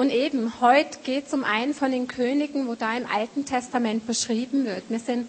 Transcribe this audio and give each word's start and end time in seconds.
Und 0.00 0.08
eben, 0.08 0.62
heute 0.62 0.98
geht 1.04 1.26
es 1.26 1.34
um 1.34 1.44
einen 1.44 1.74
von 1.74 1.92
den 1.92 2.08
Königen, 2.08 2.66
wo 2.66 2.74
da 2.74 2.96
im 2.96 3.04
Alten 3.04 3.44
Testament 3.44 4.06
beschrieben 4.06 4.64
wird. 4.64 4.84
Wir 4.88 4.98
sind 4.98 5.28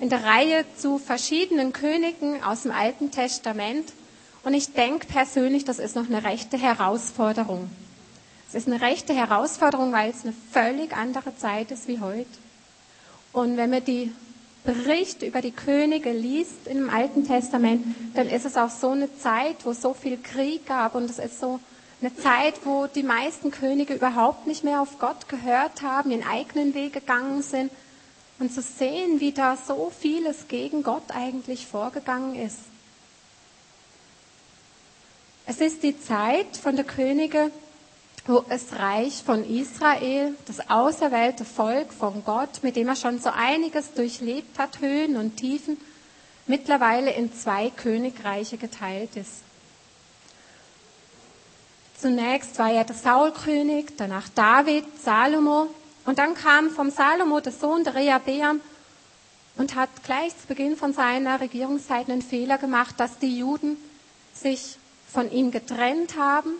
in 0.00 0.08
der 0.08 0.24
Reihe 0.24 0.64
zu 0.76 0.98
verschiedenen 0.98 1.72
Königen 1.72 2.42
aus 2.42 2.62
dem 2.62 2.72
Alten 2.72 3.12
Testament. 3.12 3.92
Und 4.42 4.52
ich 4.52 4.72
denke 4.72 5.06
persönlich, 5.06 5.64
das 5.64 5.78
ist 5.78 5.94
noch 5.94 6.08
eine 6.08 6.24
rechte 6.24 6.58
Herausforderung. 6.58 7.70
Es 8.48 8.56
ist 8.56 8.66
eine 8.66 8.80
rechte 8.80 9.14
Herausforderung, 9.14 9.92
weil 9.92 10.10
es 10.10 10.24
eine 10.24 10.34
völlig 10.50 10.92
andere 10.96 11.36
Zeit 11.36 11.70
ist 11.70 11.86
wie 11.86 12.00
heute. 12.00 12.26
Und 13.32 13.56
wenn 13.56 13.70
man 13.70 13.84
die 13.84 14.10
Berichte 14.64 15.24
über 15.24 15.40
die 15.40 15.52
Könige 15.52 16.10
liest 16.10 16.66
im 16.66 16.90
Alten 16.90 17.28
Testament, 17.28 17.84
dann 18.14 18.26
ist 18.26 18.44
es 18.44 18.56
auch 18.56 18.70
so 18.70 18.90
eine 18.90 19.16
Zeit, 19.18 19.64
wo 19.64 19.70
es 19.70 19.80
so 19.80 19.94
viel 19.94 20.18
Krieg 20.20 20.66
gab 20.66 20.96
und 20.96 21.04
es 21.08 21.20
ist 21.20 21.38
so 21.38 21.60
eine 22.04 22.14
Zeit, 22.16 22.54
wo 22.64 22.86
die 22.86 23.02
meisten 23.02 23.50
Könige 23.50 23.94
überhaupt 23.94 24.46
nicht 24.46 24.62
mehr 24.62 24.82
auf 24.82 24.98
Gott 24.98 25.26
gehört 25.28 25.80
haben, 25.80 26.10
ihren 26.10 26.26
eigenen 26.26 26.74
Weg 26.74 26.92
gegangen 26.92 27.42
sind. 27.42 27.70
Und 28.38 28.52
zu 28.52 28.60
sehen, 28.60 29.20
wie 29.20 29.32
da 29.32 29.56
so 29.56 29.90
vieles 29.98 30.48
gegen 30.48 30.82
Gott 30.82 31.04
eigentlich 31.14 31.66
vorgegangen 31.66 32.34
ist. 32.34 32.58
Es 35.46 35.60
ist 35.60 35.82
die 35.82 35.98
Zeit 35.98 36.56
von 36.60 36.76
der 36.76 36.84
Könige, 36.84 37.50
wo 38.26 38.40
das 38.40 38.78
Reich 38.78 39.22
von 39.22 39.48
Israel, 39.48 40.34
das 40.46 40.68
auserwählte 40.68 41.44
Volk 41.44 41.92
von 41.92 42.22
Gott, 42.24 42.62
mit 42.62 42.76
dem 42.76 42.88
er 42.88 42.96
schon 42.96 43.18
so 43.18 43.30
einiges 43.30 43.94
durchlebt 43.94 44.58
hat, 44.58 44.80
Höhen 44.80 45.16
und 45.16 45.36
Tiefen, 45.36 45.78
mittlerweile 46.46 47.12
in 47.12 47.32
zwei 47.32 47.70
Königreiche 47.70 48.58
geteilt 48.58 49.16
ist. 49.16 49.43
Zunächst 52.00 52.58
war 52.58 52.70
er 52.70 52.84
der 52.84 52.96
Saulkönig, 52.96 53.96
danach 53.96 54.28
David, 54.34 54.84
Salomo 55.02 55.68
und 56.04 56.18
dann 56.18 56.34
kam 56.34 56.70
vom 56.70 56.90
Salomo 56.90 57.40
der 57.40 57.52
Sohn 57.52 57.84
der 57.84 57.94
Rehabeam 57.94 58.60
und 59.56 59.74
hat 59.74 59.90
gleich 60.04 60.36
zu 60.38 60.46
Beginn 60.48 60.76
von 60.76 60.92
seiner 60.92 61.40
Regierungszeit 61.40 62.10
einen 62.10 62.22
Fehler 62.22 62.58
gemacht, 62.58 62.98
dass 62.98 63.18
die 63.18 63.38
Juden 63.38 63.76
sich 64.34 64.76
von 65.10 65.30
ihm 65.30 65.50
getrennt 65.50 66.16
haben 66.18 66.54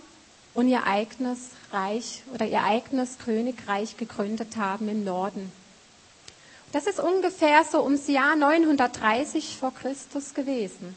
und 0.55 0.69
ihr 0.69 0.87
eigenes 0.87 1.51
Reich 1.73 2.23
oder 2.33 2.47
ihr 2.47 2.63
eigenes 2.63 3.19
Königreich 3.19 3.97
gegründet 3.97 4.57
haben 4.57 4.89
im 4.89 5.05
Norden. 5.05 5.51
Das 6.71 6.87
ist 6.87 7.01
ungefähr 7.01 7.65
so 7.65 7.83
ums 7.83 8.09
Jahr 8.09 8.37
930 8.37 9.57
vor 9.59 9.75
Christus 9.75 10.35
gewesen. 10.35 10.97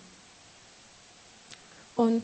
Und 1.95 2.23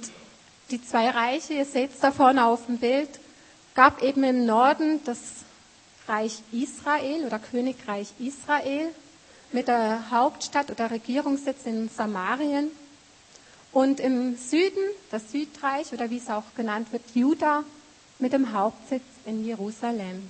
die 0.73 0.83
zwei 0.83 1.07
Reiche, 1.11 1.53
ihr 1.53 1.65
seht 1.65 1.93
es 1.93 1.99
da 1.99 2.11
vorne 2.11 2.47
auf 2.47 2.65
dem 2.65 2.79
Bild, 2.79 3.09
gab 3.75 4.01
eben 4.01 4.23
im 4.23 4.47
Norden 4.47 5.03
das 5.05 5.19
Reich 6.07 6.41
Israel 6.51 7.27
oder 7.27 7.37
Königreich 7.37 8.07
Israel 8.17 8.89
mit 9.51 9.67
der 9.67 10.09
Hauptstadt 10.09 10.71
oder 10.71 10.89
Regierungssitz 10.89 11.65
in 11.65 11.89
Samarien 11.89 12.71
und 13.71 13.99
im 13.99 14.35
Süden, 14.35 14.83
das 15.11 15.31
Südreich 15.31 15.93
oder 15.93 16.09
wie 16.09 16.17
es 16.17 16.29
auch 16.31 16.43
genannt 16.57 16.91
wird, 16.91 17.03
Juda 17.13 17.63
mit 18.17 18.33
dem 18.33 18.51
Hauptsitz 18.51 19.03
in 19.25 19.45
Jerusalem. 19.45 20.27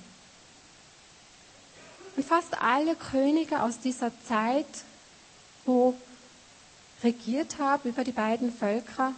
Und 2.18 2.26
fast 2.26 2.62
alle 2.62 2.96
Könige 2.96 3.62
aus 3.62 3.80
dieser 3.80 4.12
Zeit, 4.28 4.68
wo 5.66 5.96
regiert 7.02 7.60
haben 7.60 7.88
über 7.88 8.04
die 8.04 8.12
beiden 8.12 8.52
Völker, 8.54 9.14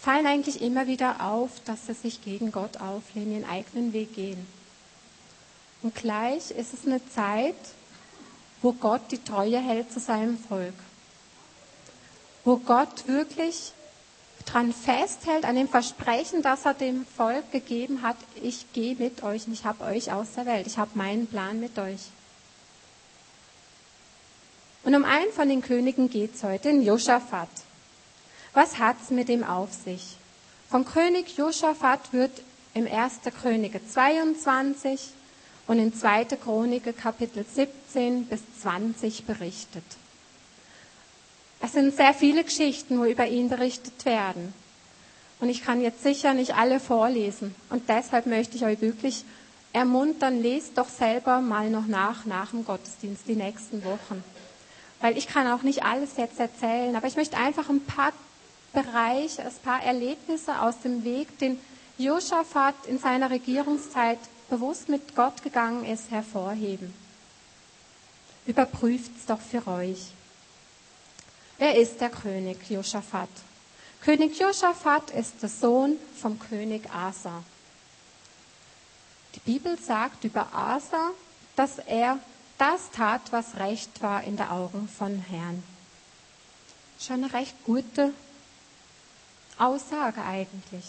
fallen 0.00 0.26
eigentlich 0.26 0.62
immer 0.62 0.86
wieder 0.86 1.24
auf, 1.30 1.50
dass 1.64 1.86
sie 1.86 1.94
sich 1.94 2.22
gegen 2.22 2.52
Gott 2.52 2.80
auflehnen, 2.80 3.32
ihren 3.32 3.50
eigenen 3.50 3.92
Weg 3.92 4.14
gehen. 4.14 4.46
Und 5.82 5.94
gleich 5.94 6.50
ist 6.50 6.74
es 6.74 6.86
eine 6.86 7.06
Zeit, 7.08 7.54
wo 8.62 8.72
Gott 8.72 9.02
die 9.10 9.22
Treue 9.22 9.58
hält 9.58 9.92
zu 9.92 10.00
seinem 10.00 10.38
Volk 10.38 10.74
wo 12.44 12.56
Gott 12.56 13.06
wirklich 13.06 13.72
dran 14.46 14.72
festhält, 14.72 15.44
an 15.44 15.54
dem 15.54 15.68
Versprechen, 15.68 16.42
das 16.42 16.64
er 16.64 16.74
dem 16.74 17.06
Volk 17.06 17.52
gegeben 17.52 18.02
hat, 18.02 18.16
ich 18.42 18.72
gehe 18.72 18.96
mit 18.96 19.22
euch 19.22 19.46
und 19.46 19.52
ich 19.52 19.64
habe 19.64 19.84
euch 19.84 20.12
aus 20.12 20.32
der 20.34 20.46
Welt, 20.46 20.66
ich 20.66 20.78
habe 20.78 20.90
meinen 20.94 21.26
Plan 21.26 21.60
mit 21.60 21.78
euch. 21.78 22.00
Und 24.82 24.94
um 24.94 25.04
einen 25.04 25.30
von 25.32 25.48
den 25.48 25.60
Königen 25.60 26.08
geht 26.08 26.34
es 26.34 26.42
heute, 26.42 26.70
den 26.70 26.82
Josaphat. 26.82 27.48
Was 28.52 28.78
hat 28.78 28.96
es 29.02 29.10
mit 29.10 29.28
ihm 29.28 29.44
auf 29.44 29.72
sich? 29.72 30.16
Vom 30.68 30.84
König 30.84 31.36
Josaphat 31.36 32.12
wird 32.12 32.32
im 32.74 32.86
1. 32.86 33.20
Könige 33.42 33.80
22 33.86 35.00
und 35.66 35.78
in 35.78 35.94
2. 35.94 36.24
Chronik 36.24 36.96
Kapitel 36.96 37.44
17 37.44 38.26
bis 38.26 38.40
20 38.60 39.24
berichtet. 39.24 39.84
Es 41.60 41.72
sind 41.72 41.94
sehr 41.94 42.14
viele 42.14 42.42
Geschichten, 42.42 42.98
wo 42.98 43.04
über 43.04 43.26
ihn 43.26 43.48
berichtet 43.48 44.04
werden. 44.04 44.52
Und 45.38 45.48
ich 45.48 45.62
kann 45.62 45.80
jetzt 45.80 46.02
sicher 46.02 46.34
nicht 46.34 46.54
alle 46.56 46.80
vorlesen. 46.80 47.54
Und 47.68 47.88
deshalb 47.88 48.26
möchte 48.26 48.56
ich 48.56 48.64
euch 48.64 48.80
wirklich 48.80 49.24
ermuntern, 49.72 50.42
lest 50.42 50.76
doch 50.76 50.88
selber 50.88 51.40
mal 51.40 51.70
noch 51.70 51.86
nach, 51.86 52.24
nach 52.24 52.50
dem 52.50 52.64
Gottesdienst, 52.64 53.28
die 53.28 53.36
nächsten 53.36 53.84
Wochen. 53.84 54.24
Weil 55.00 55.16
ich 55.16 55.28
kann 55.28 55.46
auch 55.46 55.62
nicht 55.62 55.84
alles 55.84 56.16
jetzt 56.16 56.40
erzählen, 56.40 56.96
aber 56.96 57.06
ich 57.06 57.16
möchte 57.16 57.36
einfach 57.36 57.68
ein 57.68 57.84
paar 57.84 58.12
Bereiche, 58.72 59.42
ein 59.42 59.54
paar 59.64 59.82
Erlebnisse 59.82 60.60
aus 60.60 60.80
dem 60.80 61.04
Weg, 61.04 61.38
den 61.38 61.58
Josaphat 61.98 62.74
in 62.86 62.98
seiner 62.98 63.30
Regierungszeit 63.30 64.18
bewusst 64.48 64.88
mit 64.88 65.14
Gott 65.14 65.42
gegangen 65.42 65.84
ist, 65.84 66.10
hervorheben. 66.10 66.94
Überprüft 68.46 69.10
es 69.18 69.26
doch 69.26 69.40
für 69.40 69.66
euch. 69.66 70.06
Wer 71.58 71.76
ist 71.76 72.00
der 72.00 72.10
König 72.10 72.58
Josaphat? 72.70 73.28
König 74.02 74.38
Josaphat 74.38 75.10
ist 75.10 75.42
der 75.42 75.50
Sohn 75.50 75.96
vom 76.16 76.38
König 76.38 76.90
Asa. 76.90 77.44
Die 79.34 79.40
Bibel 79.40 79.78
sagt 79.78 80.24
über 80.24 80.54
Asa, 80.54 81.10
dass 81.54 81.78
er 81.78 82.18
das 82.56 82.90
tat, 82.90 83.20
was 83.30 83.56
recht 83.56 84.02
war 84.02 84.24
in 84.24 84.36
der 84.36 84.52
Augen 84.52 84.88
von 84.88 85.18
Herrn. 85.18 85.62
Schon 86.98 87.24
eine 87.24 87.32
recht 87.32 87.54
gute 87.64 88.12
Aussage 89.60 90.22
eigentlich. 90.22 90.84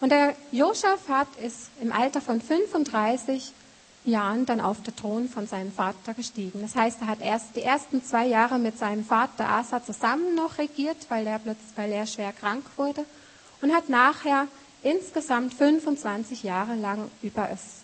Und 0.00 0.10
der 0.10 0.34
Josaphat 0.52 1.28
ist 1.42 1.70
im 1.80 1.92
Alter 1.92 2.20
von 2.20 2.40
35 2.40 3.52
Jahren 4.04 4.44
dann 4.44 4.60
auf 4.60 4.82
den 4.82 4.94
Thron 4.94 5.28
von 5.28 5.46
seinem 5.46 5.72
Vater 5.72 6.12
gestiegen. 6.12 6.60
Das 6.60 6.76
heißt, 6.76 7.00
er 7.00 7.06
hat 7.06 7.20
erst 7.20 7.56
die 7.56 7.62
ersten 7.62 8.04
zwei 8.04 8.26
Jahre 8.26 8.58
mit 8.58 8.78
seinem 8.78 9.04
Vater 9.04 9.48
Asa 9.48 9.82
zusammen 9.82 10.34
noch 10.34 10.58
regiert, 10.58 10.98
weil 11.08 11.26
er, 11.26 11.38
plötzlich, 11.38 11.76
weil 11.76 11.92
er 11.92 12.06
schwer 12.06 12.32
krank 12.32 12.64
wurde 12.76 13.04
und 13.62 13.74
hat 13.74 13.88
nachher 13.88 14.46
insgesamt 14.82 15.54
25 15.54 16.42
Jahre 16.42 16.74
lang 16.74 17.10
über 17.22 17.48
das, 17.48 17.80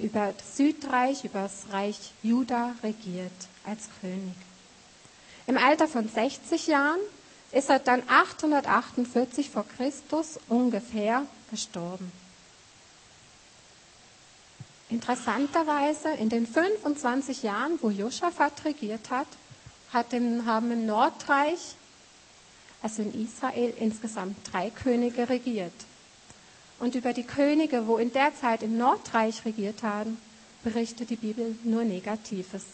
über 0.00 0.32
das 0.36 0.56
Südreich, 0.56 1.24
über 1.24 1.42
das 1.42 1.66
Reich 1.72 2.12
Juda 2.22 2.74
regiert 2.82 3.30
als 3.66 3.88
König. 4.00 4.34
Im 5.46 5.58
Alter 5.58 5.88
von 5.88 6.08
60 6.08 6.68
Jahren 6.68 7.00
ist 7.52 7.68
er 7.68 7.78
dann 7.78 8.02
848 8.08 9.50
vor 9.50 9.64
Christus 9.76 10.38
ungefähr 10.48 11.26
gestorben. 11.50 12.12
Interessanterweise, 14.88 16.10
in 16.10 16.28
den 16.28 16.46
25 16.46 17.42
Jahren, 17.44 17.78
wo 17.80 17.90
Josaphat 17.90 18.64
regiert 18.64 19.10
hat, 19.10 19.28
hat 19.92 20.12
im, 20.12 20.46
haben 20.46 20.70
im 20.72 20.86
Nordreich, 20.86 21.76
also 22.82 23.02
in 23.02 23.24
Israel, 23.24 23.72
insgesamt 23.78 24.36
drei 24.52 24.70
Könige 24.70 25.28
regiert. 25.28 25.72
Und 26.80 26.94
über 26.94 27.12
die 27.12 27.24
Könige, 27.24 27.86
wo 27.86 27.98
in 27.98 28.12
der 28.12 28.34
Zeit 28.34 28.62
im 28.62 28.78
Nordreich 28.78 29.44
regiert 29.44 29.82
haben, 29.82 30.20
berichtet 30.64 31.10
die 31.10 31.16
Bibel 31.16 31.56
nur 31.62 31.84
Negatives. 31.84 32.64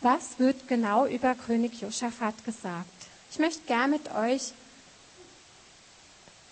Was 0.00 0.38
wird 0.38 0.68
genau 0.68 1.06
über 1.06 1.34
König 1.34 1.80
Josaphat 1.80 2.44
gesagt? 2.44 2.86
Ich 3.32 3.38
möchte 3.40 3.62
gern 3.66 3.90
mit 3.90 4.14
euch 4.14 4.52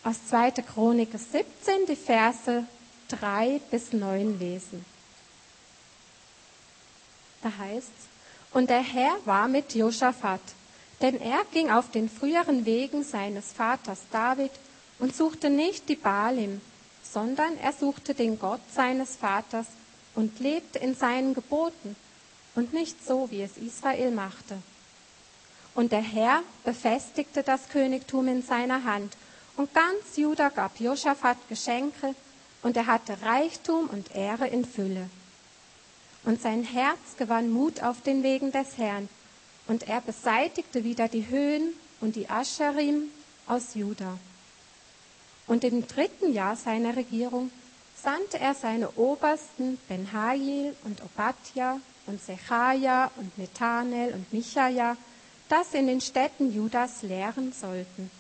aus 0.03 0.17
2. 0.29 0.51
Chronik 0.63 1.11
17 1.13 1.87
die 1.89 1.95
Verse 1.95 2.65
3 3.09 3.61
bis 3.71 3.93
9 3.93 4.39
lesen. 4.41 4.85
Da 7.43 7.53
heißt 7.57 7.93
und 8.53 8.69
der 8.69 8.83
Herr 8.83 9.15
war 9.27 9.47
mit 9.47 9.75
Josaphat, 9.75 10.41
denn 11.01 11.21
er 11.21 11.45
ging 11.53 11.71
auf 11.71 11.91
den 11.91 12.09
früheren 12.09 12.65
Wegen 12.67 13.05
seines 13.05 13.53
Vaters 13.53 14.01
David 14.11 14.51
und 14.99 15.15
suchte 15.15 15.51
nicht 15.51 15.89
die 15.89 15.97
Baalim, 15.97 16.61
sondern 17.05 17.57
er 17.59 17.73
suchte 17.73 18.15
den 18.15 18.41
Gott 18.41 18.63
seines 18.75 19.15
Vaters 19.15 19.67
und 20.17 20.41
lebte 20.41 20.81
in 20.81 20.97
seinen 20.97 21.35
Geboten 21.35 21.95
und 22.57 22.73
nicht 22.73 23.07
so, 23.07 23.31
wie 23.31 23.43
es 23.43 23.57
Israel 23.59 24.11
machte. 24.11 24.59
Und 25.75 25.93
der 25.93 26.01
Herr 26.01 26.43
befestigte 26.65 27.43
das 27.43 27.69
Königtum 27.69 28.27
in 28.29 28.43
seiner 28.43 28.85
Hand. 28.85 29.17
Und 29.57 29.73
ganz 29.75 30.17
Juda 30.17 30.49
gab 30.49 30.81
Josaphat 30.81 31.37
Geschenke 31.49 32.15
und 32.63 32.77
er 32.77 32.87
hatte 32.87 33.21
Reichtum 33.23 33.89
und 33.89 34.15
Ehre 34.15 34.49
in 34.49 34.65
Fülle. 34.65 35.09
Und 36.25 36.43
sein 36.43 36.65
Herz 36.65 37.17
gewann 37.19 37.51
Mut 37.51 37.83
auf 37.83 38.01
den 38.01 38.23
Wegen 38.23 38.53
des 38.53 38.79
Herrn. 38.79 39.09
Und 39.69 39.89
er 39.89 40.01
beseitigte 40.01 40.83
wieder 40.83 41.09
die 41.09 41.29
Höhen 41.29 41.75
und 42.01 42.17
die 42.17 42.29
Ascherim 42.29 43.11
aus 43.47 43.75
Juda. 43.75 44.19
Und 45.47 45.63
im 45.63 45.87
dritten 45.87 46.33
Jahr 46.33 46.57
seiner 46.57 46.97
Regierung 46.97 47.51
sandte 48.03 48.39
er 48.39 48.55
seine 48.55 48.91
Obersten 48.93 49.79
Benhail 49.89 50.75
und 50.85 51.03
Obadja 51.03 51.81
und 52.07 52.23
Sechaja 52.23 53.11
und 53.17 53.37
Nethanel 53.39 54.15
und 54.15 54.33
Michaja, 54.33 54.97
dass 55.49 55.75
in 55.75 55.87
den 55.87 56.01
Städten 56.01 56.53
Judas 56.53 57.03
lehren 57.03 57.53
sollten. 57.53 58.11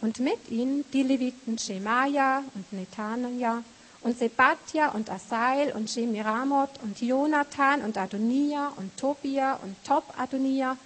Und 0.00 0.20
mit 0.20 0.50
ihnen 0.50 0.84
die 0.92 1.02
Leviten 1.02 1.58
Shemaja 1.58 2.42
und 2.54 2.72
Nethanja 2.72 3.62
und 4.02 4.18
Sebatia 4.18 4.90
und 4.90 5.10
Asael 5.10 5.72
und 5.72 5.90
Shemiramot 5.90 6.70
und 6.82 7.00
Jonathan 7.00 7.82
und 7.82 7.96
Adonia 7.96 8.72
und 8.76 8.96
Tobia 8.96 9.58
und 9.62 9.74
Top-Adonia, 9.84 10.76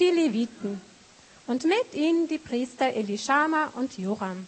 die 0.00 0.10
Leviten. 0.10 0.80
Und 1.46 1.64
mit 1.64 1.94
ihnen 1.94 2.26
die 2.26 2.38
Priester 2.38 2.86
Elishama 2.86 3.72
und 3.74 3.96
Joram. 3.98 4.46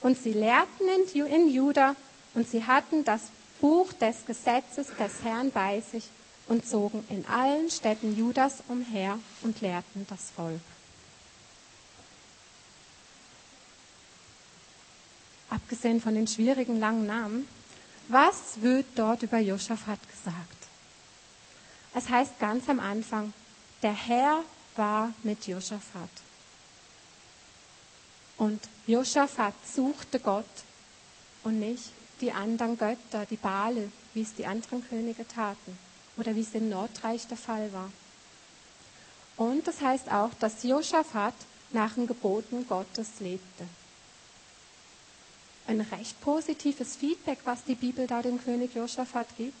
Und 0.00 0.16
sie 0.16 0.32
lehrten 0.32 0.86
in, 1.14 1.26
in 1.26 1.50
Juda 1.50 1.96
und 2.34 2.48
sie 2.48 2.64
hatten 2.64 3.04
das 3.04 3.22
Buch 3.60 3.92
des 3.94 4.26
Gesetzes 4.26 4.88
des 4.98 5.22
Herrn 5.22 5.50
bei 5.50 5.80
sich 5.80 6.04
und 6.46 6.66
zogen 6.66 7.04
in 7.08 7.24
allen 7.26 7.70
Städten 7.70 8.16
Judas 8.16 8.62
umher 8.68 9.18
und 9.42 9.60
lehrten 9.60 10.06
das 10.08 10.30
Volk. 10.34 10.60
Abgesehen 15.50 16.00
von 16.00 16.14
den 16.14 16.26
schwierigen 16.26 16.78
langen 16.78 17.06
Namen, 17.06 17.48
was 18.08 18.60
wird 18.60 18.86
dort 18.96 19.22
über 19.22 19.38
Josaphat 19.38 20.00
gesagt? 20.08 20.64
Es 21.94 22.08
heißt 22.08 22.38
ganz 22.38 22.68
am 22.68 22.80
Anfang, 22.80 23.32
der 23.82 23.94
Herr 23.94 24.42
war 24.76 25.12
mit 25.22 25.46
Josaphat. 25.46 26.10
Und 28.36 28.60
Josaphat 28.86 29.54
suchte 29.64 30.18
Gott 30.18 30.44
und 31.44 31.60
nicht 31.60 31.92
die 32.24 32.32
anderen 32.32 32.78
Götter, 32.78 33.26
die 33.26 33.36
Bale, 33.36 33.92
wie 34.14 34.22
es 34.22 34.34
die 34.34 34.46
anderen 34.46 34.86
Könige 34.88 35.28
taten 35.28 35.78
oder 36.16 36.34
wie 36.34 36.40
es 36.40 36.54
im 36.54 36.70
Nordreich 36.70 37.26
der 37.26 37.36
Fall 37.36 37.70
war. 37.72 37.90
Und 39.36 39.66
das 39.66 39.82
heißt 39.82 40.10
auch, 40.10 40.30
dass 40.40 40.62
Josaphat 40.62 41.34
nach 41.72 41.94
den 41.94 42.06
Geboten 42.06 42.66
Gottes 42.66 43.20
lebte. 43.20 43.66
Ein 45.66 45.80
recht 45.80 46.18
positives 46.20 46.96
Feedback, 46.96 47.38
was 47.44 47.64
die 47.64 47.74
Bibel 47.74 48.06
da 48.06 48.22
dem 48.22 48.42
König 48.42 48.74
Josaphat 48.74 49.26
gibt. 49.36 49.54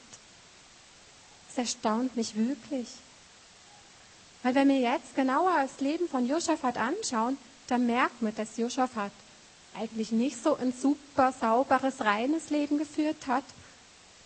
Es 1.50 1.58
erstaunt 1.58 2.16
mich 2.16 2.34
wirklich. 2.34 2.88
Weil 4.42 4.54
wenn 4.54 4.68
wir 4.68 4.78
jetzt 4.78 5.14
genauer 5.14 5.54
das 5.56 5.80
Leben 5.80 6.08
von 6.08 6.26
Josaphat 6.26 6.78
anschauen, 6.78 7.36
dann 7.66 7.86
merkt 7.86 8.22
man, 8.22 8.34
dass 8.34 8.56
Josaphat 8.56 9.12
eigentlich 9.74 10.12
nicht 10.12 10.42
so 10.42 10.56
ein 10.56 10.72
super 10.72 11.32
sauberes, 11.38 12.00
reines 12.00 12.50
Leben 12.50 12.78
geführt 12.78 13.26
hat, 13.26 13.44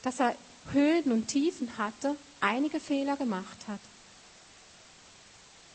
dass 0.02 0.20
er 0.20 0.34
Höhen 0.72 1.12
und 1.12 1.28
Tiefen 1.28 1.76
hatte, 1.78 2.16
einige 2.40 2.80
Fehler 2.80 3.16
gemacht 3.16 3.58
hat. 3.66 3.80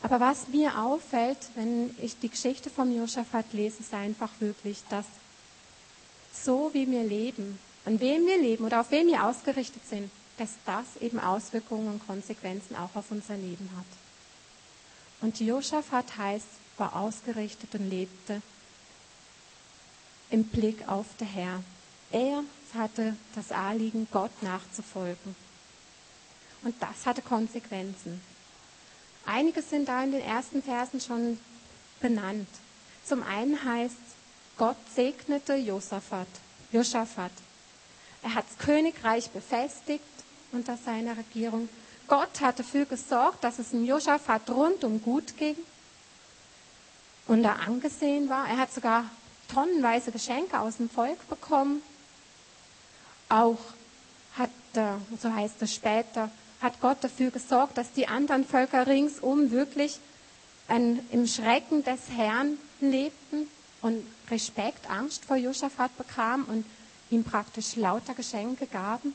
Aber 0.02 0.20
was 0.20 0.48
mir 0.48 0.78
auffällt, 0.78 1.38
wenn 1.54 1.94
ich 2.00 2.18
die 2.18 2.28
Geschichte 2.28 2.70
von 2.70 2.94
Josaphat 2.94 3.52
lese, 3.52 3.80
ist 3.80 3.94
einfach 3.94 4.30
wirklich, 4.38 4.82
dass 4.90 5.06
so 6.32 6.70
wie 6.74 6.90
wir 6.90 7.04
leben, 7.04 7.58
an 7.86 8.00
wem 8.00 8.26
wir 8.26 8.38
leben 8.38 8.64
oder 8.64 8.80
auf 8.80 8.90
wen 8.90 9.06
wir 9.06 9.24
ausgerichtet 9.24 9.82
sind, 9.88 10.10
dass 10.36 10.50
das 10.66 10.84
eben 11.00 11.18
Auswirkungen 11.18 11.88
und 11.88 12.06
Konsequenzen 12.06 12.76
auch 12.76 12.94
auf 12.94 13.10
unser 13.10 13.36
Leben 13.36 13.70
hat. 13.76 13.86
Und 15.22 15.40
Josaphat 15.40 16.18
heißt, 16.18 16.46
war 16.76 16.96
ausgerichtet 16.96 17.74
und 17.74 17.88
lebte 17.88 18.42
im 20.34 20.42
Blick 20.42 20.88
auf 20.88 21.06
den 21.20 21.28
Herr. 21.28 21.62
Er 22.10 22.42
hatte 22.74 23.16
das 23.36 23.52
Anliegen, 23.52 24.08
Gott 24.10 24.42
nachzufolgen. 24.42 25.36
Und 26.64 26.74
das 26.82 27.06
hatte 27.06 27.22
Konsequenzen. 27.22 28.20
Einige 29.24 29.62
sind 29.62 29.88
da 29.88 30.02
in 30.02 30.10
den 30.10 30.22
ersten 30.22 30.60
Versen 30.60 31.00
schon 31.00 31.38
benannt. 32.00 32.48
Zum 33.04 33.22
einen 33.22 33.64
heißt 33.64 33.94
Gott 34.58 34.76
segnete 34.92 35.54
Josaphat. 35.54 36.26
Josaphat. 36.72 37.30
Er 38.22 38.34
hat 38.34 38.44
das 38.48 38.58
Königreich 38.58 39.30
befestigt 39.30 40.02
unter 40.50 40.76
seiner 40.76 41.16
Regierung. 41.16 41.68
Gott 42.08 42.40
hat 42.40 42.58
dafür 42.58 42.86
gesorgt, 42.86 43.44
dass 43.44 43.60
es 43.60 43.70
dem 43.70 43.84
Josaphat 43.84 44.50
rundum 44.50 45.00
gut 45.00 45.36
ging 45.36 45.56
und 47.28 47.44
er 47.44 47.60
angesehen 47.60 48.28
war. 48.28 48.48
Er 48.48 48.56
hat 48.56 48.74
sogar 48.74 49.04
tonnenweise 49.48 50.12
Geschenke 50.12 50.58
aus 50.58 50.76
dem 50.76 50.90
Volk 50.90 51.28
bekommen. 51.28 51.82
Auch 53.28 53.58
hat, 54.36 54.50
so 55.20 55.32
heißt 55.32 55.62
es 55.62 55.74
später, 55.74 56.30
hat 56.60 56.80
Gott 56.80 56.98
dafür 57.02 57.30
gesorgt, 57.30 57.78
dass 57.78 57.92
die 57.92 58.08
anderen 58.08 58.44
Völker 58.44 58.86
ringsum 58.86 59.50
wirklich 59.50 59.98
ein, 60.68 61.00
im 61.12 61.26
Schrecken 61.26 61.84
des 61.84 62.00
Herrn 62.10 62.58
lebten 62.80 63.48
und 63.82 64.04
Respekt, 64.30 64.88
Angst 64.88 65.24
vor 65.24 65.36
Josaphat 65.36 65.96
bekamen 65.98 66.46
und 66.46 66.64
ihm 67.10 67.22
praktisch 67.22 67.76
lauter 67.76 68.14
Geschenke 68.14 68.66
gaben. 68.66 69.14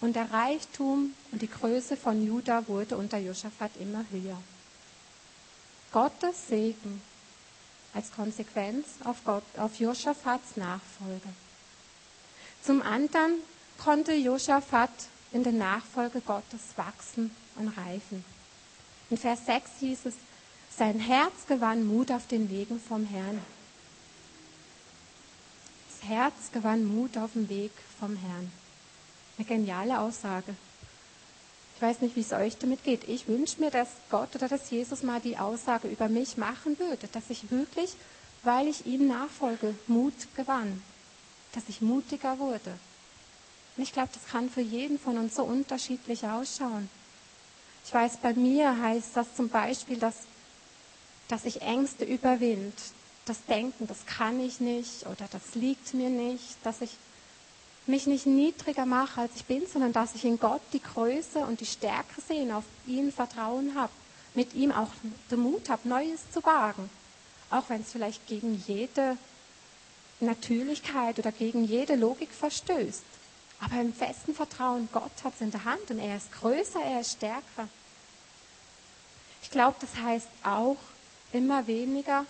Und 0.00 0.16
der 0.16 0.30
Reichtum 0.30 1.14
und 1.32 1.42
die 1.42 1.50
Größe 1.50 1.96
von 1.96 2.24
Juda 2.24 2.66
wurde 2.68 2.96
unter 2.96 3.18
Josaphat 3.18 3.70
immer 3.78 4.04
höher. 4.10 4.40
Gottes 5.92 6.48
Segen 6.48 7.02
als 7.94 8.12
Konsequenz 8.12 8.86
auf, 9.04 9.24
Gott, 9.24 9.42
auf 9.56 9.78
Josaphats 9.78 10.56
Nachfolge. 10.56 11.28
Zum 12.62 12.82
anderen 12.82 13.34
konnte 13.78 14.12
Josaphat 14.12 14.90
in 15.32 15.42
der 15.42 15.52
Nachfolge 15.52 16.20
Gottes 16.20 16.60
wachsen 16.76 17.34
und 17.56 17.68
reifen. 17.68 18.24
In 19.10 19.16
Vers 19.16 19.46
6 19.46 19.70
hieß 19.80 20.06
es, 20.06 20.14
sein 20.76 21.00
Herz 21.00 21.46
gewann 21.48 21.86
Mut 21.86 22.10
auf 22.12 22.26
den 22.26 22.50
Wegen 22.50 22.80
vom 22.80 23.04
Herrn. 23.06 23.40
Das 25.88 26.08
Herz 26.08 26.52
gewann 26.52 26.84
Mut 26.84 27.18
auf 27.18 27.32
dem 27.32 27.48
Weg 27.48 27.72
vom 27.98 28.16
Herrn. 28.16 28.52
Eine 29.36 29.46
geniale 29.46 30.00
Aussage. 30.00 30.54
Ich 31.80 31.86
weiß 31.86 32.02
nicht, 32.02 32.14
wie 32.14 32.20
es 32.20 32.32
euch 32.34 32.58
damit 32.58 32.84
geht. 32.84 33.08
Ich 33.08 33.26
wünsche 33.26 33.58
mir, 33.58 33.70
dass 33.70 33.88
Gott 34.10 34.34
oder 34.34 34.48
dass 34.48 34.68
Jesus 34.68 35.02
mal 35.02 35.18
die 35.18 35.38
Aussage 35.38 35.88
über 35.88 36.10
mich 36.10 36.36
machen 36.36 36.78
würde, 36.78 37.08
dass 37.10 37.30
ich 37.30 37.50
wirklich, 37.50 37.94
weil 38.42 38.68
ich 38.68 38.84
ihm 38.84 39.08
nachfolge, 39.08 39.74
Mut 39.86 40.12
gewann, 40.36 40.82
dass 41.54 41.62
ich 41.70 41.80
mutiger 41.80 42.38
wurde. 42.38 42.74
Und 43.78 43.82
ich 43.82 43.94
glaube, 43.94 44.10
das 44.12 44.30
kann 44.30 44.50
für 44.50 44.60
jeden 44.60 44.98
von 44.98 45.16
uns 45.16 45.36
so 45.36 45.42
unterschiedlich 45.42 46.26
ausschauen. 46.26 46.90
Ich 47.86 47.94
weiß, 47.94 48.18
bei 48.18 48.34
mir 48.34 48.78
heißt 48.78 49.16
das 49.16 49.34
zum 49.34 49.48
Beispiel, 49.48 49.96
dass, 49.96 50.16
dass 51.28 51.46
ich 51.46 51.62
Ängste 51.62 52.04
überwind, 52.04 52.74
das 53.24 53.42
Denken, 53.46 53.86
das 53.86 54.04
kann 54.04 54.38
ich 54.38 54.60
nicht 54.60 55.06
oder 55.06 55.26
das 55.32 55.54
liegt 55.54 55.94
mir 55.94 56.10
nicht, 56.10 56.58
dass 56.62 56.82
ich 56.82 56.90
mich 57.90 58.06
nicht 58.06 58.26
niedriger 58.26 58.86
mache, 58.86 59.22
als 59.22 59.32
ich 59.36 59.44
bin, 59.44 59.66
sondern 59.66 59.92
dass 59.92 60.14
ich 60.14 60.24
in 60.24 60.38
Gott 60.38 60.62
die 60.72 60.82
Größe 60.82 61.40
und 61.40 61.60
die 61.60 61.66
Stärke 61.66 62.20
sehe, 62.26 62.42
und 62.42 62.52
auf 62.52 62.64
ihn 62.86 63.12
Vertrauen 63.12 63.74
habe, 63.74 63.92
mit 64.34 64.54
ihm 64.54 64.72
auch 64.72 64.90
den 65.30 65.40
Mut 65.40 65.68
habe, 65.68 65.88
Neues 65.88 66.30
zu 66.32 66.42
wagen. 66.44 66.88
Auch 67.50 67.64
wenn 67.68 67.80
es 67.82 67.92
vielleicht 67.92 68.26
gegen 68.26 68.62
jede 68.66 69.16
Natürlichkeit 70.20 71.18
oder 71.18 71.32
gegen 71.32 71.64
jede 71.64 71.96
Logik 71.96 72.30
verstößt. 72.30 73.02
Aber 73.60 73.80
im 73.80 73.92
festen 73.92 74.34
Vertrauen, 74.34 74.88
Gott 74.92 75.10
hat 75.24 75.34
es 75.34 75.40
in 75.40 75.50
der 75.50 75.64
Hand 75.64 75.90
und 75.90 75.98
er 75.98 76.16
ist 76.16 76.32
größer, 76.32 76.80
er 76.80 77.00
ist 77.00 77.12
stärker. 77.12 77.68
Ich 79.42 79.50
glaube, 79.50 79.76
das 79.80 79.96
heißt 80.02 80.28
auch 80.44 80.76
immer 81.32 81.66
weniger 81.66 82.24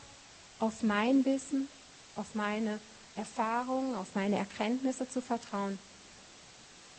auf 0.59 0.83
mein 0.83 1.25
Wissen, 1.25 1.69
auf 2.17 2.35
meine 2.35 2.81
Erfahrungen, 3.17 3.95
auf 3.95 4.09
meine 4.15 4.37
Erkenntnisse 4.37 5.09
zu 5.09 5.21
vertrauen, 5.21 5.79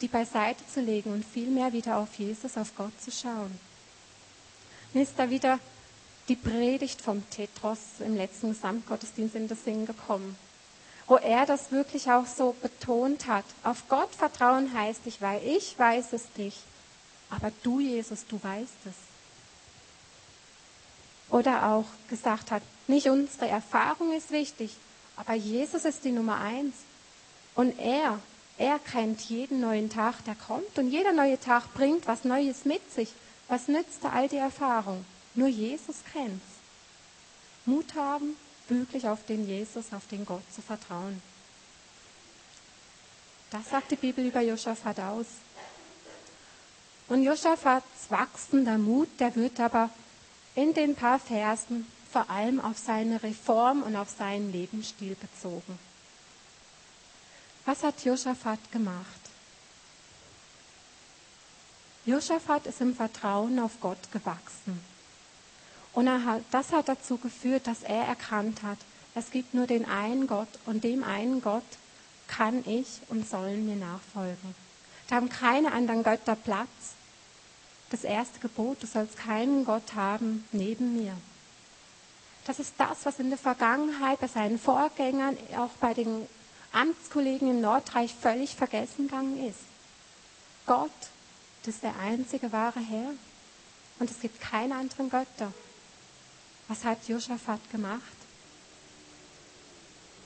die 0.02 0.08
beiseite 0.08 0.66
zu 0.68 0.82
legen 0.82 1.14
und 1.14 1.26
vielmehr 1.26 1.74
wieder 1.74 1.98
auf 1.98 2.16
Jesus, 2.16 2.58
auf 2.58 2.76
Gott 2.76 2.94
zu 3.02 3.12
schauen. 3.12 3.60
Mir 4.94 5.04
ist 5.04 5.14
da 5.18 5.30
wieder 5.30 5.60
die 6.28 6.36
Predigt 6.36 7.02
vom 7.02 7.28
Tetros 7.30 7.80
im 8.00 8.16
letzten 8.16 8.50
Gesamtgottesdienst 8.50 9.36
in 9.36 9.48
das 9.48 9.64
Sinn 9.64 9.86
gekommen, 9.86 10.36
wo 11.08 11.16
er 11.16 11.46
das 11.46 11.72
wirklich 11.72 12.12
auch 12.12 12.26
so 12.26 12.56
betont 12.62 13.28
hat. 13.28 13.46
Auf 13.64 13.88
Gott 13.90 14.14
vertrauen 14.16 14.74
heißt 14.74 15.02
ich, 15.06 15.22
weil 15.22 15.42
ich 15.46 15.78
weiß 15.78 16.14
es 16.14 16.24
nicht, 16.36 16.60
aber 17.30 17.52
du, 17.64 17.80
Jesus, 17.80 18.26
du 18.28 18.42
weißt 18.42 18.86
es. 18.86 18.94
Oder 21.30 21.68
auch 21.72 21.86
gesagt 22.10 22.52
hat, 22.52 22.62
nicht 22.88 23.08
unsere 23.08 23.48
Erfahrung 23.48 24.14
ist 24.14 24.32
wichtig, 24.32 24.76
aber 25.22 25.36
Jesus 25.36 25.86
ist 25.86 26.04
die 26.04 26.12
Nummer 26.12 26.40
eins. 26.40 26.74
Und 27.54 27.78
er, 27.80 28.20
er 28.58 28.80
kennt 28.80 29.22
jeden 29.22 29.62
neuen 29.62 29.90
Tag, 29.90 30.26
der 30.26 30.34
kommt. 30.36 30.80
Und 30.80 30.90
jeder 30.90 31.14
neue 31.14 31.40
Tag 31.40 31.72
bringt 31.76 32.08
was 32.08 32.24
Neues 32.24 32.66
mit 32.66 32.82
sich. 32.92 33.10
Was 33.48 33.68
nützt 33.68 34.04
all 34.04 34.28
die 34.28 34.38
Erfahrung? 34.38 35.06
Nur 35.36 35.48
Jesus 35.48 35.98
kennt's. 36.12 36.46
Mut 37.66 37.94
haben, 37.94 38.36
wirklich 38.68 39.08
auf 39.08 39.24
den 39.28 39.48
Jesus, 39.48 39.94
auf 39.94 40.08
den 40.08 40.26
Gott 40.26 40.44
zu 40.54 40.62
vertrauen. 40.62 41.22
Das 43.52 43.70
sagt 43.70 43.92
die 43.92 43.98
Bibel 43.98 44.26
über 44.26 44.42
Josaphat 44.42 45.00
aus. 45.00 45.28
Und 47.10 47.24
Josaphats 47.24 48.10
wachsender 48.10 48.78
Mut, 48.78 49.10
der 49.20 49.36
wird 49.36 49.60
aber 49.60 49.90
in 50.56 50.74
den 50.74 50.96
paar 50.96 51.20
Versen 51.20 51.86
vor 52.12 52.30
allem 52.30 52.60
auf 52.60 52.78
seine 52.78 53.24
Reform 53.24 53.84
und 53.84 53.96
auf 53.96 54.10
seinen 54.10 54.52
Lebensstil 54.52 55.16
bezogen. 55.16 55.80
Was 57.66 57.84
hat 57.84 58.04
Josaphat 58.04 58.60
gemacht? 58.72 59.06
Josaphat 62.06 62.66
ist 62.66 62.82
im 62.82 62.96
Vertrauen 62.96 63.60
auf 63.60 63.80
Gott 63.80 64.12
gewachsen. 64.12 64.82
Und 65.94 66.10
hat, 66.10 66.42
das 66.52 66.72
hat 66.72 66.90
dazu 66.90 67.18
geführt, 67.18 67.68
dass 67.68 67.84
er 67.84 68.06
erkannt 68.06 68.64
hat, 68.64 68.80
es 69.14 69.30
gibt 69.30 69.54
nur 69.54 69.68
den 69.68 69.86
einen 69.86 70.26
Gott 70.26 70.48
und 70.66 70.84
dem 70.84 71.04
einen 71.04 71.42
Gott 71.42 71.64
kann 72.28 72.64
ich 72.66 72.88
und 73.10 73.30
sollen 73.30 73.66
mir 73.66 73.76
nachfolgen. 73.76 74.56
Da 75.10 75.18
haben 75.18 75.30
keine 75.30 75.74
anderen 75.74 76.04
Götter 76.04 76.36
Platz. 76.36 76.70
Das 77.90 78.06
erste 78.06 78.40
Gebot, 78.40 78.82
du 78.82 78.88
sollst 78.88 79.18
keinen 79.18 79.66
Gott 79.66 79.96
haben 79.96 80.46
neben 80.54 80.98
mir. 80.98 81.14
Das 82.46 82.60
ist 82.60 82.74
das, 82.78 83.06
was 83.06 83.20
in 83.20 83.30
der 83.30 83.38
Vergangenheit 83.38 84.20
bei 84.20 84.28
seinen 84.28 84.58
Vorgängern, 84.58 85.38
auch 85.58 85.70
bei 85.80 85.94
den 85.94 86.28
Amtskollegen 86.72 87.50
im 87.50 87.62
Nordreich 87.62 88.14
völlig 88.14 88.56
vergessen 88.56 89.08
gegangen 89.08 89.48
ist. 89.48 89.60
Gott, 90.66 90.90
das 91.64 91.76
ist 91.76 91.84
der 91.84 91.98
einzige 92.00 92.52
wahre 92.52 92.80
Herr. 92.80 93.12
Und 94.00 94.10
es 94.10 94.20
gibt 94.20 94.42
keine 94.42 94.76
anderen 94.76 95.10
Götter. 95.10 95.54
Was 96.68 96.84
hat 96.84 97.08
Josaphat 97.08 97.60
gemacht? 97.72 98.02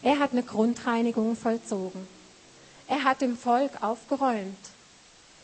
Er 0.02 0.20
hat 0.20 0.32
eine 0.32 0.44
Grundreinigung 0.44 1.36
vollzogen. 1.36 2.08
Er 2.88 3.04
hat 3.04 3.22
dem 3.22 3.38
Volk 3.38 3.82
aufgeräumt. 3.82 4.56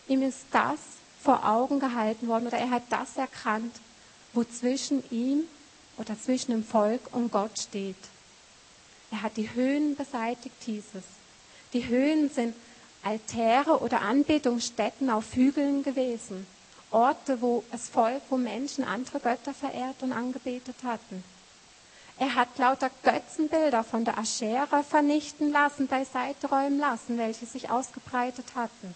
Ihm 0.08 0.22
ist 0.22 0.46
das 0.52 0.80
vor 1.22 1.46
Augen 1.46 1.80
gehalten 1.80 2.28
worden 2.28 2.48
oder 2.48 2.58
er 2.58 2.70
hat 2.70 2.84
das 2.90 3.18
erkannt, 3.18 3.76
wo 4.34 4.44
zwischen 4.44 5.04
ihm 5.10 5.44
oder 6.02 6.20
zwischen 6.20 6.52
dem 6.52 6.64
Volk 6.64 7.02
und 7.12 7.32
Gott 7.32 7.58
steht. 7.60 7.96
Er 9.12 9.22
hat 9.22 9.38
die 9.38 9.54
Höhen 9.54 9.96
beseitigt, 9.96 10.56
hieß 10.66 10.84
es. 10.96 11.04
Die 11.74 11.88
Höhen 11.88 12.30
sind 12.30 12.56
Altäre 13.04 13.80
oder 13.80 14.02
Anbetungsstätten 14.02 15.10
auf 15.10 15.34
Hügeln 15.34 15.84
gewesen. 15.84 16.48
Orte, 16.90 17.42
wo 17.42 17.64
das 17.72 17.88
Volk, 17.88 18.22
wo 18.30 18.38
Menschen 18.38 18.84
andere 18.84 19.20
Götter 19.20 19.54
verehrt 19.54 20.02
und 20.02 20.12
angebetet 20.12 20.76
hatten. 20.84 21.24
Er 22.18 22.36
hat 22.36 22.58
lauter 22.58 22.90
Götzenbilder 23.04 23.84
von 23.84 24.04
der 24.04 24.18
Aschera 24.18 24.84
vernichten 24.84 25.52
lassen, 25.52 25.88
beiseite 25.88 26.48
räumen 26.48 26.80
lassen, 26.80 27.18
welche 27.18 27.46
sich 27.46 27.70
ausgebreitet 27.70 28.46
hatten. 28.56 28.94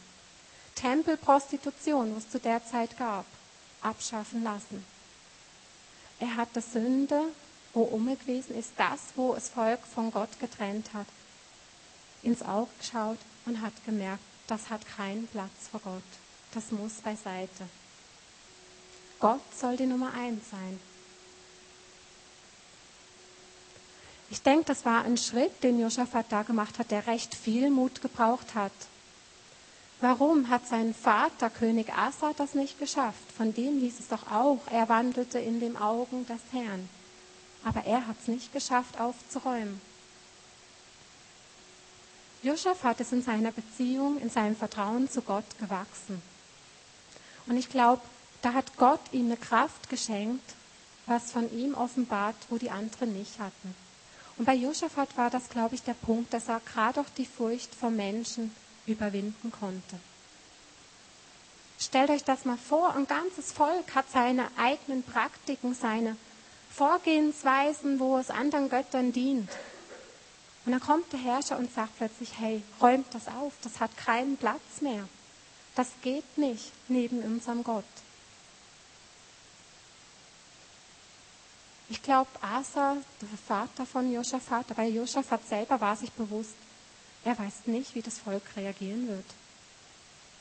Tempelprostitution, 0.75 2.15
was 2.15 2.25
es 2.25 2.31
zu 2.31 2.39
der 2.39 2.65
Zeit 2.65 2.97
gab, 2.97 3.25
abschaffen 3.81 4.43
lassen. 4.43 4.94
Er 6.19 6.35
hat 6.35 6.49
das 6.53 6.71
Sünde, 6.71 7.21
wo 7.73 7.81
um 7.83 8.05
gewesen 8.05 8.57
ist, 8.57 8.71
das, 8.77 8.99
wo 9.15 9.33
das 9.33 9.49
Volk 9.49 9.79
von 9.93 10.11
Gott 10.11 10.39
getrennt 10.39 10.93
hat, 10.93 11.07
ins 12.23 12.41
Auge 12.41 12.71
geschaut 12.79 13.17
und 13.45 13.61
hat 13.61 13.73
gemerkt, 13.85 14.23
das 14.47 14.69
hat 14.69 14.81
keinen 14.97 15.27
Platz 15.27 15.69
vor 15.71 15.81
Gott. 15.81 16.03
Das 16.53 16.71
muss 16.71 16.93
beiseite. 16.93 17.67
Gott 19.19 19.41
soll 19.55 19.77
die 19.77 19.85
Nummer 19.85 20.13
eins 20.13 20.49
sein. 20.49 20.79
Ich 24.29 24.41
denke, 24.41 24.65
das 24.65 24.85
war 24.85 25.03
ein 25.03 25.17
Schritt, 25.17 25.63
den 25.63 25.79
Josaphat 25.79 26.25
da 26.29 26.43
gemacht 26.43 26.79
hat, 26.79 26.91
der 26.91 27.07
recht 27.07 27.35
viel 27.35 27.69
Mut 27.69 28.01
gebraucht 28.01 28.55
hat. 28.55 28.71
Warum 30.01 30.49
hat 30.49 30.67
sein 30.67 30.93
Vater, 30.93 31.49
König 31.49 31.93
Asa, 31.93 32.33
das 32.35 32.53
nicht 32.53 32.79
geschafft? 32.79 33.31
Von 33.35 33.53
dem 33.53 33.79
hieß 33.79 33.99
es 33.99 34.07
doch 34.09 34.29
auch, 34.29 34.59
er 34.69 34.89
wandelte 34.89 35.39
in 35.39 35.59
den 35.59 35.77
Augen 35.77 36.25
des 36.27 36.41
Herrn. 36.51 36.89
Aber 37.63 37.85
er 37.85 38.05
hat 38.05 38.17
es 38.21 38.27
nicht 38.27 38.51
geschafft, 38.51 38.99
aufzuräumen. 38.99 39.79
Josaphat 42.43 42.99
ist 42.99 43.13
in 43.13 43.23
seiner 43.23 43.51
Beziehung, 43.51 44.19
in 44.19 44.29
seinem 44.29 44.55
Vertrauen 44.55 45.09
zu 45.09 45.21
Gott 45.21 45.45
gewachsen. 45.59 46.21
Und 47.47 47.57
ich 47.57 47.69
glaube, 47.69 48.01
da 48.41 48.53
hat 48.53 48.77
Gott 48.77 48.99
ihm 49.11 49.25
eine 49.25 49.37
Kraft 49.37 49.89
geschenkt, 49.89 50.53
was 51.07 51.31
von 51.31 51.51
ihm 51.51 51.73
offenbart, 51.73 52.35
wo 52.49 52.57
die 52.57 52.69
anderen 52.69 53.17
nicht 53.17 53.39
hatten. 53.39 53.75
Und 54.37 54.45
bei 54.45 54.53
Josaphat 54.53 55.17
war 55.17 55.29
das, 55.29 55.49
glaube 55.49 55.75
ich, 55.75 55.83
der 55.83 55.93
Punkt, 55.93 56.33
dass 56.33 56.49
er 56.49 56.59
gerade 56.59 56.99
auch 56.99 57.09
die 57.17 57.25
Furcht 57.25 57.73
vor 57.73 57.89
Menschen 57.89 58.51
überwinden 58.87 59.51
konnte. 59.51 59.99
Stellt 61.79 62.09
euch 62.09 62.23
das 62.23 62.45
mal 62.45 62.57
vor, 62.57 62.95
ein 62.95 63.07
ganzes 63.07 63.51
Volk 63.51 63.95
hat 63.95 64.09
seine 64.11 64.47
eigenen 64.57 65.03
Praktiken, 65.03 65.73
seine 65.73 66.15
Vorgehensweisen, 66.71 67.99
wo 67.99 68.17
es 68.17 68.29
anderen 68.29 68.69
Göttern 68.69 69.11
dient. 69.11 69.49
Und 70.65 70.71
dann 70.71 70.81
kommt 70.81 71.11
der 71.13 71.19
Herrscher 71.19 71.57
und 71.57 71.71
sagt 71.73 71.97
plötzlich, 71.97 72.39
hey, 72.39 72.63
räumt 72.81 73.05
das 73.13 73.27
auf, 73.27 73.53
das 73.61 73.79
hat 73.79 73.95
keinen 73.97 74.37
Platz 74.37 74.81
mehr. 74.81 75.07
Das 75.75 75.89
geht 76.01 76.37
nicht 76.37 76.71
neben 76.87 77.19
unserem 77.19 77.63
Gott. 77.63 77.83
Ich 81.87 82.01
glaube, 82.01 82.29
Asa, 82.41 82.97
der 83.21 83.37
Vater 83.47 83.85
von 83.85 84.11
Josaphat, 84.11 84.71
aber 84.71 84.83
Josaphat 84.83 85.47
selber 85.47 85.79
war 85.79 85.95
sich 85.95 86.11
bewusst, 86.11 86.55
er 87.25 87.37
weiß 87.37 87.65
nicht, 87.65 87.95
wie 87.95 88.01
das 88.03 88.19
Volk 88.19 88.43
reagieren 88.55 89.07
wird. 89.07 89.25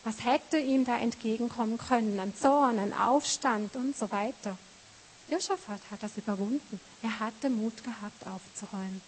Was 0.05 0.23
hätte 0.23 0.59
ihm 0.59 0.85
da 0.85 0.99
entgegenkommen 0.99 1.79
können? 1.79 2.21
An 2.21 2.37
Zorn, 2.37 2.79
an 2.79 2.93
Aufstand 2.93 3.75
und 3.75 3.97
so 3.97 4.11
weiter. 4.13 4.59
Josaphat 5.29 5.81
hat 5.91 6.03
das 6.03 6.19
überwunden. 6.19 6.79
Er 7.03 7.19
hatte 7.21 7.49
Mut 7.49 7.83
gehabt, 7.83 8.27
aufzuräumen. 8.27 9.01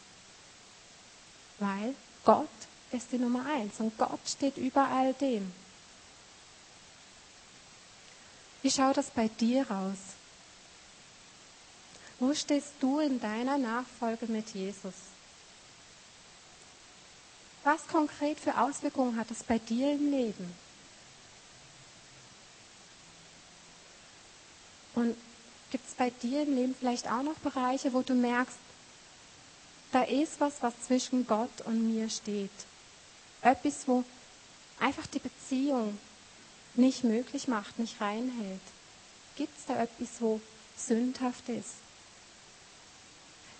Weil 1.59 1.95
Gott 2.25 2.49
ist 2.93 3.13
die 3.13 3.19
Nummer 3.19 3.45
eins 3.45 3.79
und 3.79 3.97
Gott 3.99 4.21
steht 4.27 4.57
über 4.57 4.89
all 4.89 5.13
dem. 5.13 5.53
Wie 8.63 8.71
schaut 8.71 8.97
das 8.97 9.11
bei 9.11 9.29
dir 9.29 9.71
aus? 9.71 9.99
Wo 12.19 12.33
stehst 12.33 12.73
du 12.81 13.01
in 13.01 13.21
deiner 13.21 13.59
Nachfolge 13.59 14.27
mit 14.27 14.55
Jesus? 14.55 14.95
Was 17.67 17.85
konkret 17.89 18.39
für 18.39 18.57
Auswirkungen 18.61 19.17
hat 19.17 19.29
es 19.33 19.43
bei 19.43 19.59
dir 19.59 19.95
im 19.95 20.13
Leben? 20.13 20.55
Und 24.95 25.17
gibt 25.73 25.85
es 25.85 25.95
bei 25.95 26.11
dir 26.11 26.45
im 26.45 26.55
Leben 26.55 26.77
vielleicht 26.79 27.11
auch 27.11 27.25
noch 27.25 27.35
Bereiche, 27.39 27.93
wo 27.93 28.03
du 28.03 28.15
merkst, 28.15 28.57
da 29.91 30.05
ist 30.05 30.39
was, 30.39 30.63
was 30.63 30.81
zwischen 30.87 31.27
Gott 31.27 31.61
und 31.65 31.93
mir 31.93 32.09
steht? 32.09 32.53
Etwas, 33.43 33.89
wo 33.89 34.05
einfach 34.79 35.09
die 35.09 35.19
Beziehung 35.19 35.99
nicht 36.77 37.03
möglich 37.03 37.49
macht, 37.49 37.81
nicht 37.81 38.01
reinhält. 38.01 38.61
Gibt 39.35 39.59
es 39.59 39.67
da 39.67 39.83
etwas, 39.83 40.21
wo 40.21 40.41
sündhaft 40.77 41.49
ist? 41.49 41.75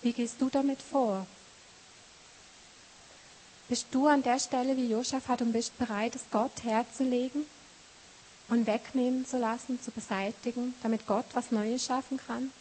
Wie 0.01 0.13
gehst 0.13 0.35
du 0.39 0.49
damit 0.49 0.81
vor? 0.81 1.27
Bist 3.69 3.87
du 3.91 4.07
an 4.07 4.23
der 4.23 4.39
Stelle 4.39 4.77
wie 4.77 4.89
Josaphat 4.89 5.41
und 5.41 5.51
bist 5.51 5.77
bereit, 5.77 6.15
es 6.15 6.21
Gott 6.31 6.63
herzulegen 6.63 7.45
und 8.47 8.65
wegnehmen 8.65 9.25
zu 9.25 9.37
lassen, 9.37 9.81
zu 9.81 9.91
beseitigen, 9.91 10.73
damit 10.83 11.05
Gott 11.05 11.25
was 11.33 11.51
Neues 11.51 11.85
schaffen 11.85 12.17
kann? 12.25 12.51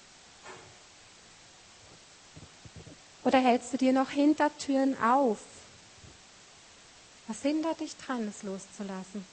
Oder 3.22 3.38
hältst 3.38 3.72
du 3.72 3.76
dir 3.76 3.92
noch 3.92 4.10
Hintertüren 4.10 5.00
auf? 5.00 5.38
Was 7.28 7.42
hindert 7.42 7.80
dich 7.80 7.96
dran, 7.96 8.26
es 8.28 8.42
loszulassen? 8.42 9.25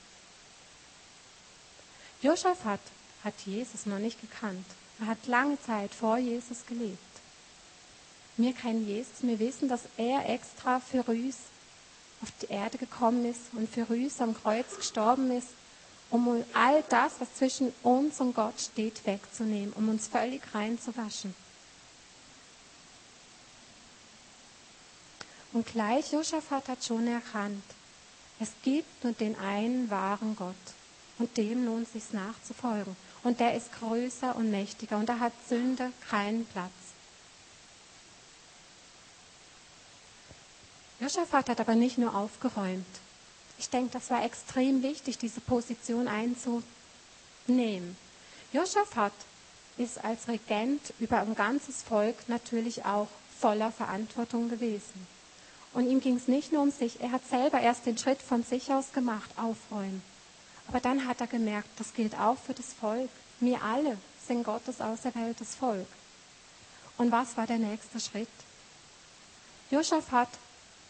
Josaphat 2.22 2.80
hat 3.24 3.34
Jesus 3.46 3.86
noch 3.86 4.00
nicht 4.00 4.20
gekannt. 4.22 4.66
Er 5.00 5.08
hat 5.08 5.28
lange 5.28 5.62
Zeit 5.62 5.94
vor 5.94 6.18
Jesus 6.18 6.66
gelebt. 6.68 6.98
Wir 8.38 8.54
kennen 8.54 8.88
Jesus, 8.88 9.22
wir 9.22 9.38
wissen, 9.40 9.70
dass 9.70 9.82
er 9.98 10.28
extra 10.28 10.80
für 10.80 11.04
uns 11.04 11.38
auf 12.24 12.32
die 12.42 12.48
Erde 12.48 12.78
gekommen 12.78 13.26
ist 13.26 13.42
und 13.54 13.70
für 13.70 13.86
uns 13.86 14.20
am 14.22 14.34
Kreuz 14.34 14.78
gestorben 14.78 15.30
ist, 15.30 15.50
um 16.10 16.44
all 16.54 16.84
das, 16.90 17.14
was 17.20 17.34
zwischen 17.36 17.74
uns 17.84 18.20
und 18.20 18.34
Gott 18.34 18.60
steht, 18.60 19.06
wegzunehmen, 19.06 19.74
um 19.74 19.90
uns 19.90 20.08
völlig 20.08 20.42
reinzuwaschen. 20.54 21.36
Und 25.52 25.68
gleich 25.68 26.12
Josaphat 26.12 26.68
hat 26.68 26.84
schon 26.84 27.08
erkannt, 27.08 27.64
es 28.40 28.50
gibt 28.64 29.04
nur 29.04 29.14
den 29.14 29.38
einen 29.38 29.90
wahren 29.90 30.36
Gott 30.36 30.56
und 31.20 31.36
dem 31.38 31.66
lohnt 31.66 31.90
sich 31.90 32.12
nachzufolgen. 32.12 32.96
Und 33.24 33.40
der 33.40 33.56
ist 33.56 33.72
größer 33.80 34.36
und 34.36 34.50
mächtiger 34.50 34.98
und 34.98 35.08
da 35.08 35.20
hat 35.20 35.34
Sünde 35.48 35.92
keinen 36.10 36.46
Platz. 36.46 36.72
Josaphat 41.00 41.50
hat 41.50 41.60
aber 41.60 41.76
nicht 41.76 41.98
nur 41.98 42.16
aufgeräumt. 42.16 42.86
Ich 43.58 43.70
denke, 43.70 43.92
das 43.92 44.10
war 44.10 44.24
extrem 44.24 44.84
wichtig, 44.84 45.18
diese 45.18 45.42
Position 45.42 46.08
einzunehmen. 46.08 47.98
Josaphat 48.52 49.14
ist 49.78 50.04
als 50.04 50.28
Regent 50.28 50.94
über 51.00 51.20
ein 51.20 51.36
ganzes 51.36 51.82
Volk 51.82 52.16
natürlich 52.28 52.86
auch 52.86 53.08
voller 53.40 53.72
Verantwortung 53.72 54.50
gewesen. 54.50 55.08
Und 55.74 55.90
ihm 55.90 56.00
ging 56.02 56.18
es 56.18 56.28
nicht 56.28 56.52
nur 56.52 56.62
um 56.62 56.72
sich, 56.72 57.02
er 57.02 57.12
hat 57.12 57.28
selber 57.28 57.60
erst 57.60 57.86
den 57.86 57.98
Schritt 57.98 58.22
von 58.22 58.44
sich 58.44 58.72
aus 58.72 58.94
gemacht, 58.94 59.30
aufräumen. 59.38 60.04
Aber 60.68 60.80
dann 60.80 61.08
hat 61.08 61.20
er 61.20 61.28
gemerkt, 61.28 61.70
das 61.78 61.94
gilt 61.94 62.18
auch 62.18 62.38
für 62.38 62.54
das 62.54 62.74
Volk. 62.74 63.10
Wir 63.40 63.62
alle 63.64 63.98
sind 64.28 64.44
Gottes 64.44 64.80
auserwähltes 64.80 65.56
Volk. 65.56 65.88
Und 66.98 67.12
was 67.12 67.36
war 67.36 67.48
der 67.48 67.58
nächste 67.58 68.00
Schritt? 68.00 68.30
Josaphat 69.72 70.30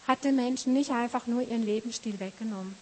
hat 0.06 0.24
den 0.24 0.36
Menschen 0.36 0.72
nicht 0.72 0.90
einfach 0.90 1.26
nur 1.26 1.42
ihren 1.42 1.64
Lebensstil 1.64 2.20
weggenommen. 2.20 2.76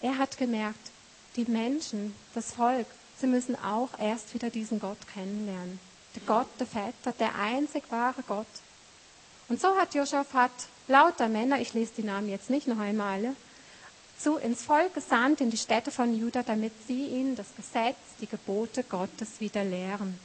Er 0.00 0.18
hat 0.18 0.38
gemerkt, 0.38 0.90
die 1.36 1.44
Menschen, 1.44 2.14
das 2.34 2.52
Volk, 2.52 2.86
sie 3.18 3.26
müssen 3.26 3.56
auch 3.56 3.90
erst 3.98 4.34
wieder 4.34 4.50
diesen 4.50 4.80
Gott 4.80 4.98
kennenlernen. 5.12 5.78
Der 6.14 6.22
Gott, 6.26 6.48
der 6.58 6.66
Väter, 6.66 7.12
der 7.18 7.34
einzig 7.36 7.84
wahre 7.90 8.22
Gott. 8.26 8.46
Und 9.48 9.60
so 9.60 9.76
hat 9.76 9.94
Josaphat 9.94 10.50
lauter 10.88 11.28
Männer, 11.28 11.60
ich 11.60 11.74
lese 11.74 11.92
die 11.96 12.02
Namen 12.02 12.28
jetzt 12.28 12.50
nicht 12.50 12.66
noch 12.66 12.78
einmal, 12.78 13.34
zu 14.18 14.36
ins 14.36 14.62
Volk 14.62 14.94
gesandt 14.94 15.40
in 15.40 15.50
die 15.50 15.56
Städte 15.56 15.90
von 15.90 16.16
Juda, 16.16 16.42
damit 16.42 16.72
sie 16.86 17.06
ihnen 17.06 17.34
das 17.34 17.48
Gesetz, 17.56 17.96
die 18.20 18.26
Gebote 18.26 18.84
Gottes 18.84 19.40
wieder 19.40 19.64
lehren. 19.64 20.18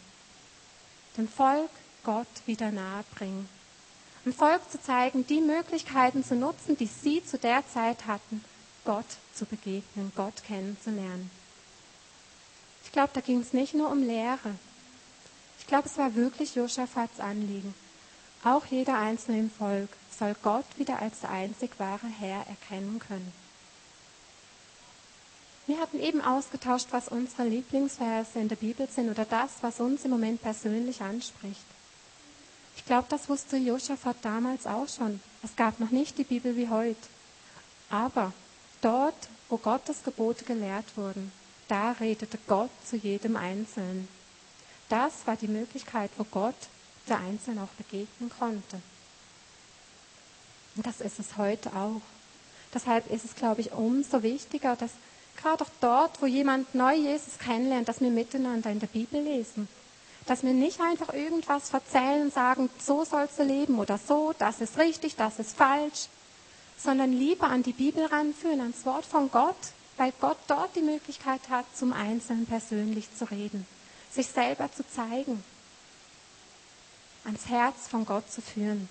Dem 1.18 1.28
Volk 1.28 1.70
Gott 2.04 2.28
wieder 2.46 2.72
nahebringen. 2.72 3.50
Dem 4.28 4.34
Volk 4.34 4.60
zu 4.70 4.82
zeigen, 4.82 5.26
die 5.26 5.40
Möglichkeiten 5.40 6.22
zu 6.22 6.36
nutzen, 6.36 6.76
die 6.76 6.88
sie 6.88 7.24
zu 7.24 7.38
der 7.38 7.64
Zeit 7.74 8.08
hatten, 8.08 8.44
Gott 8.84 9.06
zu 9.34 9.46
begegnen, 9.46 10.12
Gott 10.18 10.44
kennenzulernen. 10.46 11.32
Ich 12.84 12.92
glaube, 12.92 13.12
da 13.14 13.22
ging 13.22 13.40
es 13.40 13.54
nicht 13.54 13.74
nur 13.74 13.90
um 13.90 14.04
Lehre. 14.04 14.54
Ich 15.62 15.68
glaube, 15.68 15.88
es 15.88 15.98
war 15.98 16.14
wirklich 16.16 16.56
Josaphats 16.56 17.22
Anliegen. 17.22 17.74
Auch 18.44 18.66
jeder 18.66 18.98
Einzelne 18.98 19.40
im 19.40 19.50
Volk 19.50 19.88
soll 20.20 20.36
Gott 20.44 20.66
wieder 20.76 21.02
als 21.02 21.22
der 21.22 21.30
einzig 21.30 21.72
wahre 21.78 22.08
Herr 22.08 22.46
erkennen 22.50 23.00
können. 23.00 23.32
Wir 25.68 25.80
hatten 25.80 26.02
eben 26.02 26.20
ausgetauscht, 26.20 26.88
was 26.92 27.08
unsere 27.08 27.48
Lieblingsverse 27.48 28.40
in 28.40 28.50
der 28.50 28.58
Bibel 28.58 28.90
sind 28.90 29.10
oder 29.10 29.24
das, 29.24 29.52
was 29.62 29.80
uns 29.80 30.04
im 30.04 30.12
Moment 30.12 30.42
persönlich 30.42 31.02
anspricht. 31.02 31.64
Ich 32.78 32.86
glaube, 32.86 33.08
das 33.10 33.28
wusste 33.28 33.58
Josaphat 33.58 34.16
damals 34.22 34.66
auch 34.66 34.88
schon. 34.88 35.20
Es 35.44 35.56
gab 35.56 35.80
noch 35.80 35.92
nicht 35.92 36.18
die 36.18 36.24
Bibel 36.24 36.56
wie 36.56 36.70
heute. 36.70 36.96
Aber 37.90 38.32
dort, 38.82 39.28
wo 39.50 39.58
Gottes 39.58 40.04
Gebote 40.04 40.46
gelehrt 40.46 40.86
wurden, 40.96 41.32
da 41.68 41.92
redete 41.92 42.38
Gott 42.48 42.70
zu 42.86 42.96
jedem 42.96 43.36
Einzelnen. 43.36 44.08
Das 44.88 45.26
war 45.26 45.36
die 45.36 45.50
Möglichkeit, 45.50 46.12
wo 46.18 46.24
Gott 46.24 46.56
der 47.10 47.20
Einzelnen 47.20 47.60
auch 47.60 47.76
begegnen 47.78 48.32
konnte. 48.40 48.82
Und 50.76 50.86
das 50.86 51.02
ist 51.02 51.20
es 51.20 51.38
heute 51.38 51.76
auch. 51.76 52.02
Deshalb 52.74 53.10
ist 53.10 53.26
es, 53.26 53.36
glaube 53.36 53.62
ich, 53.62 53.72
umso 53.74 54.24
wichtiger, 54.24 54.76
dass 54.76 54.92
gerade 55.42 55.64
auch 55.64 55.70
dort, 55.82 56.22
wo 56.22 56.26
jemand 56.26 56.74
neu 56.76 56.94
Jesus 56.94 57.38
kennenlernt, 57.40 57.90
dass 57.90 58.02
wir 58.02 58.12
miteinander 58.12 58.70
in 58.70 58.80
der 58.80 58.88
Bibel 58.88 59.22
lesen. 59.22 59.68
Dass 60.28 60.44
wir 60.44 60.54
nicht 60.54 60.82
einfach 60.82 61.14
irgendwas 61.14 61.74
erzählen 61.74 62.24
und 62.24 62.34
sagen, 62.34 62.70
so 62.80 63.06
sollst 63.06 63.40
du 63.40 63.44
leben 63.44 63.80
oder 63.80 63.98
so, 63.98 64.34
das 64.38 64.62
ist 64.62 64.78
richtig, 64.78 65.16
das 65.16 65.40
ist 65.40 65.56
falsch, 65.56 66.08
sondern 66.78 67.12
lieber 67.12 67.48
an 67.48 67.64
die 67.64 67.74
Bibel 67.74 68.06
ranführen, 68.06 68.60
ans 68.60 68.86
Wort 68.86 69.06
von 69.06 69.32
Gott, 69.32 69.56
weil 69.96 70.14
Gott 70.20 70.38
dort 70.48 70.76
die 70.76 70.82
Möglichkeit 70.82 71.42
hat, 71.50 71.66
zum 71.76 71.94
Einzelnen 71.94 72.46
persönlich 72.46 73.08
zu 73.16 73.26
reden, 73.32 73.66
sich 74.12 74.28
selber 74.28 74.70
zu 74.72 74.88
zeigen, 74.88 75.44
ans 77.24 77.48
Herz 77.48 77.88
von 77.88 78.06
Gott 78.06 78.30
zu 78.32 78.42
führen. 78.42 78.90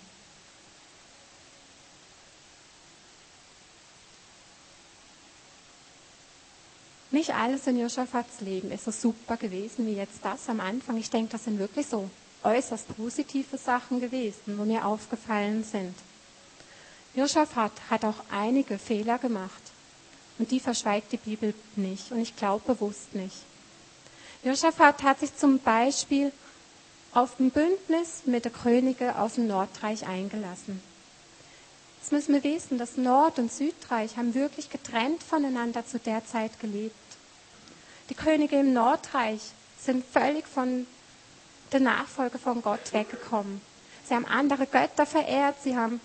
Nicht 7.17 7.35
alles 7.35 7.67
in 7.67 7.81
Josaphats 7.81 8.43
Leben 8.43 8.71
ist 8.71 8.85
so 8.85 8.91
super 8.91 9.39
gewesen 9.39 9.87
wie 9.87 9.95
jetzt 9.95 10.19
das 10.23 10.51
am 10.51 10.61
Anfang. 10.61 10.99
Ich 10.99 11.09
denke, 11.09 11.33
das 11.33 11.45
sind 11.45 11.59
wirklich 11.59 11.87
so 11.87 12.11
äußerst 12.45 12.95
positive 12.95 13.57
Sachen 13.57 14.03
gewesen, 14.03 14.59
wo 14.59 14.67
mir 14.67 14.85
aufgefallen 14.85 15.65
sind. 15.65 15.95
Josaphat 17.15 17.73
hat 17.89 18.05
auch 18.05 18.23
einige 18.31 18.77
Fehler 18.77 19.17
gemacht. 19.17 19.63
Und 20.39 20.51
die 20.51 20.61
verschweigt 20.61 21.11
die 21.11 21.17
Bibel 21.17 21.55
nicht. 21.77 22.13
Und 22.13 22.21
ich 22.21 22.37
glaube 22.37 22.75
bewusst 22.75 23.15
nicht. 23.15 23.37
Josaphat 24.45 25.03
hat 25.03 25.21
sich 25.21 25.35
zum 25.35 25.59
Beispiel 25.59 26.33
auf 27.15 27.41
ein 27.41 27.51
Bündnis 27.51 28.25
mit 28.27 28.45
der 28.45 28.53
Könige 28.53 29.19
aus 29.19 29.37
dem 29.37 29.47
Nordreich 29.47 30.07
eingelassen. 30.07 30.83
Jetzt 32.03 32.13
müssen 32.13 32.35
wir 32.35 32.45
wissen, 32.45 32.77
das 32.77 32.99
Nord- 32.99 33.39
und 33.39 33.51
Südreich 33.51 34.19
haben 34.19 34.35
wirklich 34.35 34.69
getrennt 34.69 35.23
voneinander 35.23 35.87
zu 35.87 35.99
der 35.99 36.27
Zeit 36.27 36.61
gelebt. 36.61 36.95
Die 38.09 38.15
Könige 38.15 38.57
im 38.61 38.73
Nordreich 38.73 39.41
sind 39.79 40.05
völlig 40.05 40.47
von 40.47 40.87
der 41.73 41.81
Nachfolge 41.81 42.39
von 42.39 42.63
Gott 42.63 42.93
weggekommen. 42.93 43.61
Sie 44.09 44.15
haben 44.15 44.25
andere 44.25 44.67
Götter 44.67 45.07
verehrt, 45.07 45.57
sie 45.63 45.77
haben 45.77 46.01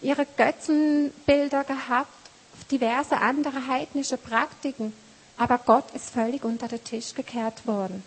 ihre 0.00 0.26
Götzenbilder 0.36 1.64
gehabt, 1.64 2.12
diverse 2.70 3.18
andere 3.18 3.66
heidnische 3.66 4.16
Praktiken, 4.16 4.92
aber 5.36 5.58
Gott 5.58 5.90
ist 5.94 6.10
völlig 6.10 6.44
unter 6.44 6.68
den 6.68 6.84
Tisch 6.84 7.14
gekehrt 7.14 7.66
worden. 7.66 8.04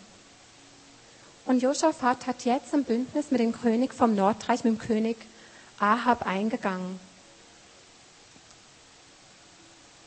Und 1.46 1.62
Josaphat 1.62 2.26
hat 2.26 2.46
jetzt 2.46 2.74
ein 2.74 2.84
Bündnis 2.86 3.30
mit 3.30 3.42
dem 3.42 3.52
König 3.52 3.94
vom 3.94 4.16
Nordreich, 4.16 4.64
mit 4.64 4.74
dem 4.74 4.80
König 4.80 5.18
Ahab 5.80 6.26
eingegangen. 6.26 7.00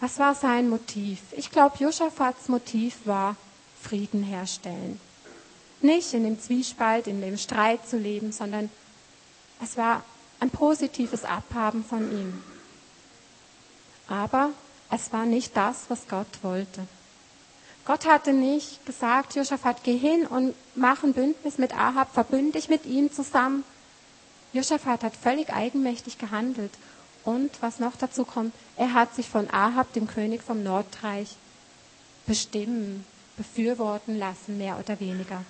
Was 0.01 0.19
war 0.19 0.35
sein 0.35 0.69
Motiv? 0.69 1.21
Ich 1.33 1.51
glaube, 1.51 1.77
Josaphats 1.79 2.49
Motiv 2.49 2.99
war 3.05 3.37
Frieden 3.83 4.23
herstellen. 4.23 5.01
Nicht 5.81 6.15
in 6.15 6.25
dem 6.25 6.41
Zwiespalt, 6.41 7.07
in 7.07 7.21
dem 7.21 7.37
Streit 7.37 7.89
zu 7.89 7.97
leben, 7.97 8.31
sondern 8.33 8.71
es 9.63 9.77
war 9.77 10.05
ein 10.41 10.51
positives 10.51 11.25
Abhaben 11.25 11.85
von 11.85 12.11
ihm. 12.13 12.43
Aber 14.09 14.51
es 14.91 15.13
war 15.13 15.27
nicht 15.27 15.57
das, 15.57 15.85
was 15.89 16.07
Gott 16.09 16.27
wollte. 16.43 16.87
Gott 17.85 18.07
hatte 18.07 18.33
nicht 18.33 18.85
gesagt, 18.87 19.35
Josaphat, 19.35 19.83
geh 19.83 19.97
hin 19.97 20.27
und 20.27 20.55
mach 20.75 21.03
ein 21.03 21.13
Bündnis 21.13 21.59
mit 21.59 21.75
Ahab, 21.77 22.13
verbünde 22.13 22.53
dich 22.53 22.69
mit 22.69 22.87
ihm 22.87 23.13
zusammen. 23.13 23.65
Josaphat 24.53 25.03
hat 25.03 25.17
völlig 25.17 25.51
eigenmächtig 25.53 26.19
gehandelt 26.19 26.73
und 27.29 27.51
was 27.61 27.79
noch 27.79 27.95
dazu 27.97 28.25
kommt, 28.25 28.55
er 28.79 28.95
hat 28.95 29.15
sich 29.15 29.29
von 29.29 29.51
Ahab, 29.51 29.93
dem 29.93 30.07
König 30.07 30.43
vom 30.43 30.63
Nordreich, 30.63 31.37
bestimmen, 32.27 33.05
befürworten 33.37 34.19
lassen, 34.19 34.57
mehr 34.57 34.79
oder 34.79 34.99
weniger. 34.99 35.45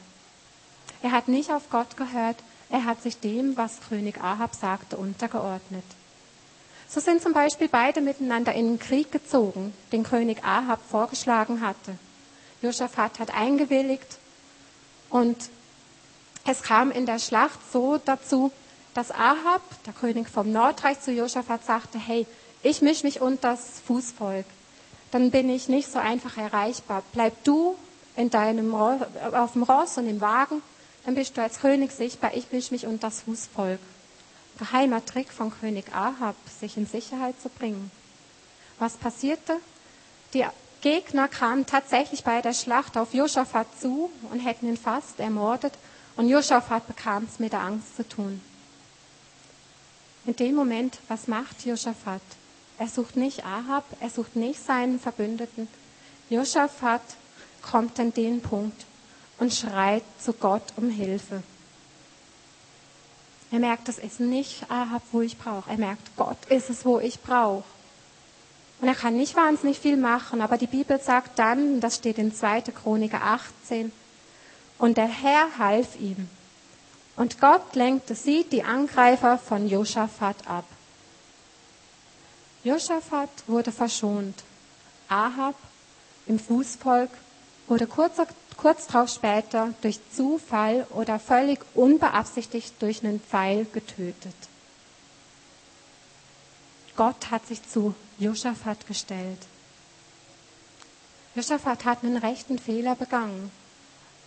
Er 1.02 1.12
hat 1.12 1.28
nicht 1.28 1.52
auf 1.52 1.70
Gott 1.70 1.96
gehört, 1.96 2.36
er 2.68 2.84
hat 2.84 3.00
sich 3.00 3.20
dem, 3.20 3.56
was 3.56 3.78
König 3.88 4.20
Ahab 4.20 4.56
sagte, 4.56 4.96
untergeordnet. 4.96 5.84
So 6.88 6.98
sind 6.98 7.22
zum 7.22 7.32
Beispiel 7.32 7.68
beide 7.68 8.00
miteinander 8.00 8.52
in 8.54 8.66
den 8.66 8.78
Krieg 8.80 9.12
gezogen, 9.12 9.72
den 9.92 10.02
König 10.02 10.42
Ahab 10.42 10.80
vorgeschlagen 10.90 11.60
hatte. 11.60 11.96
Josaphat 12.60 13.20
hat 13.20 13.32
eingewilligt 13.32 14.18
und 15.10 15.36
es 16.44 16.62
kam 16.62 16.90
in 16.90 17.06
der 17.06 17.20
Schlacht 17.20 17.60
so 17.72 17.98
dazu, 18.04 18.50
dass 18.98 19.12
Ahab, 19.12 19.62
der 19.86 19.92
König 19.92 20.28
vom 20.28 20.50
Nordreich, 20.50 21.00
zu 21.00 21.12
Josaphat 21.12 21.64
sagte, 21.64 22.00
hey, 22.00 22.26
ich 22.64 22.82
mische 22.82 23.06
mich 23.06 23.20
unter 23.20 23.50
das 23.50 23.78
Fußvolk. 23.86 24.44
Dann 25.12 25.30
bin 25.30 25.48
ich 25.50 25.68
nicht 25.68 25.88
so 25.88 26.00
einfach 26.00 26.36
erreichbar. 26.36 27.04
Bleib 27.12 27.44
du 27.44 27.76
in 28.16 28.28
deinem, 28.28 28.74
auf 28.74 29.52
dem 29.52 29.62
Ross 29.62 29.98
und 29.98 30.08
im 30.08 30.20
Wagen, 30.20 30.62
dann 31.04 31.14
bist 31.14 31.36
du 31.36 31.42
als 31.42 31.60
König 31.60 31.92
sichtbar. 31.92 32.32
Ich 32.34 32.50
mische 32.50 32.74
mich 32.74 32.86
unter 32.86 33.06
das 33.06 33.22
Fußvolk. 33.22 33.78
Geheimer 34.58 35.06
Trick 35.06 35.32
von 35.32 35.52
König 35.60 35.94
Ahab, 35.94 36.34
sich 36.60 36.76
in 36.76 36.86
Sicherheit 36.86 37.40
zu 37.40 37.50
bringen. 37.50 37.92
Was 38.80 38.96
passierte? 38.96 39.58
Die 40.34 40.44
Gegner 40.80 41.28
kamen 41.28 41.66
tatsächlich 41.66 42.24
bei 42.24 42.42
der 42.42 42.52
Schlacht 42.52 42.98
auf 42.98 43.14
Josaphat 43.14 43.68
zu 43.80 44.10
und 44.32 44.40
hätten 44.40 44.66
ihn 44.66 44.76
fast 44.76 45.20
ermordet. 45.20 45.74
Und 46.16 46.28
Josaphat 46.28 46.88
bekam 46.88 47.28
es 47.30 47.38
mit 47.38 47.52
der 47.52 47.60
Angst 47.60 47.94
zu 47.94 48.08
tun. 48.08 48.40
In 50.28 50.36
dem 50.36 50.56
Moment, 50.56 50.98
was 51.08 51.26
macht 51.26 51.64
Josaphat? 51.64 52.20
Er 52.78 52.86
sucht 52.86 53.16
nicht 53.16 53.46
Ahab, 53.46 53.84
er 53.98 54.10
sucht 54.10 54.36
nicht 54.36 54.62
seinen 54.62 55.00
Verbündeten. 55.00 55.68
Josaphat 56.28 57.00
kommt 57.62 57.98
an 57.98 58.12
den 58.12 58.42
Punkt 58.42 58.84
und 59.38 59.54
schreit 59.54 60.02
zu 60.20 60.34
Gott 60.34 60.64
um 60.76 60.90
Hilfe. 60.90 61.42
Er 63.50 63.58
merkt, 63.58 63.88
es 63.88 63.96
ist 63.96 64.20
nicht 64.20 64.70
Ahab, 64.70 65.00
wo 65.12 65.22
ich 65.22 65.38
brauche. 65.38 65.70
Er 65.70 65.78
merkt, 65.78 66.14
Gott 66.18 66.44
ist 66.50 66.68
es, 66.68 66.84
wo 66.84 66.98
ich 66.98 67.22
brauche. 67.22 67.64
Und 68.82 68.88
er 68.88 68.94
kann 68.94 69.16
nicht 69.16 69.34
wahnsinnig 69.34 69.78
viel 69.78 69.96
machen, 69.96 70.42
aber 70.42 70.58
die 70.58 70.66
Bibel 70.66 71.00
sagt 71.00 71.38
dann, 71.38 71.80
das 71.80 71.96
steht 71.96 72.18
in 72.18 72.34
2. 72.34 72.60
Chroniker 72.60 73.22
18, 73.22 73.90
und 74.76 74.98
der 74.98 75.08
Herr 75.08 75.56
half 75.56 75.98
ihm. 75.98 76.28
Und 77.18 77.40
Gott 77.40 77.74
lenkte 77.74 78.14
sie, 78.14 78.44
die 78.44 78.62
Angreifer, 78.62 79.38
von 79.38 79.68
Josaphat 79.68 80.36
ab. 80.46 80.64
Josaphat 82.62 83.28
wurde 83.48 83.72
verschont. 83.72 84.36
Ahab 85.08 85.56
im 86.26 86.38
Fußvolk 86.38 87.10
wurde 87.66 87.88
kurz, 87.88 88.18
kurz 88.56 88.86
darauf 88.86 89.08
später 89.08 89.74
durch 89.82 89.98
Zufall 90.14 90.86
oder 90.90 91.18
völlig 91.18 91.58
unbeabsichtigt 91.74 92.80
durch 92.80 93.02
einen 93.02 93.20
Pfeil 93.20 93.66
getötet. 93.72 94.36
Gott 96.94 97.32
hat 97.32 97.44
sich 97.48 97.68
zu 97.68 97.96
Josaphat 98.20 98.86
gestellt. 98.86 99.40
Josaphat 101.34 101.84
hat 101.84 102.04
einen 102.04 102.16
rechten 102.16 102.60
Fehler 102.60 102.94
begangen. 102.94 103.50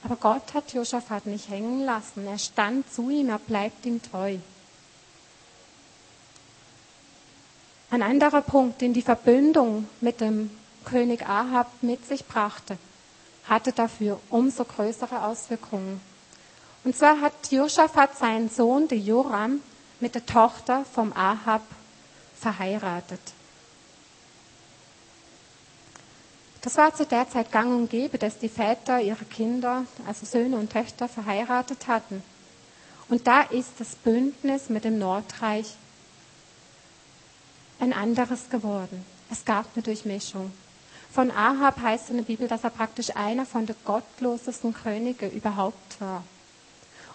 Aber 0.04 0.16
Gott 0.16 0.54
hat 0.54 0.74
Josaphat 0.74 1.26
nicht 1.26 1.50
hängen 1.50 1.86
lassen. 1.86 2.26
Er 2.26 2.40
stand 2.40 2.92
zu 2.92 3.10
ihm, 3.10 3.30
er 3.30 3.40
bleibt 3.40 3.86
ihm 3.86 4.02
treu. 4.02 4.38
Ein 7.92 8.02
anderer 8.02 8.42
Punkt, 8.42 8.82
den 8.82 8.94
die 8.94 9.02
Verbündung 9.02 9.88
mit 10.00 10.22
dem 10.22 10.50
König 10.86 11.28
Ahab 11.28 11.68
mit 11.82 12.08
sich 12.08 12.26
brachte, 12.26 12.78
hatte 13.48 13.74
dafür 13.74 14.20
umso 14.30 14.64
größere 14.64 15.26
Auswirkungen. 15.26 16.00
Und 16.84 16.96
zwar 16.96 17.22
hat 17.22 17.34
Josaphat 17.52 18.18
seinen 18.18 18.50
Sohn, 18.50 18.88
der 18.88 18.98
Joram, 18.98 19.62
mit 20.00 20.16
der 20.16 20.26
Tochter 20.26 20.84
vom 20.86 21.14
Ahab 21.14 21.62
verheiratet. 22.40 23.20
Das 26.62 26.78
war 26.78 26.94
zu 26.94 27.06
der 27.06 27.28
Zeit 27.30 27.52
gang 27.52 27.76
und 27.76 27.90
gäbe, 27.90 28.20
dass 28.20 28.38
die 28.38 28.50
Väter 28.50 29.02
ihre 29.02 29.26
Kinder, 29.26 29.86
also 30.06 30.26
Söhne 30.26 30.58
und 30.58 30.72
Töchter, 30.72 31.08
verheiratet 31.08 31.88
hatten. 31.88 32.24
Und 33.10 33.26
da 33.26 33.42
ist 33.42 33.72
das 33.80 33.96
Bündnis 33.96 34.70
mit 34.70 34.84
dem 34.84 35.00
Nordreich 35.00 35.76
ein 37.80 37.94
anderes 37.94 38.50
geworden. 38.50 39.04
Es 39.32 39.44
gab 39.44 39.66
eine 39.74 39.82
Durchmischung. 39.82 40.52
Von 41.12 41.32
Ahab 41.32 41.82
heißt 41.82 42.10
in 42.12 42.18
der 42.18 42.24
Bibel, 42.24 42.48
dass 42.48 42.64
er 42.64 42.70
praktisch 42.70 43.16
einer 43.16 43.46
von 43.46 43.66
den 43.66 43.76
gottlosesten 43.84 44.74
Könige 44.74 45.28
überhaupt 45.28 46.00
war. 46.00 46.24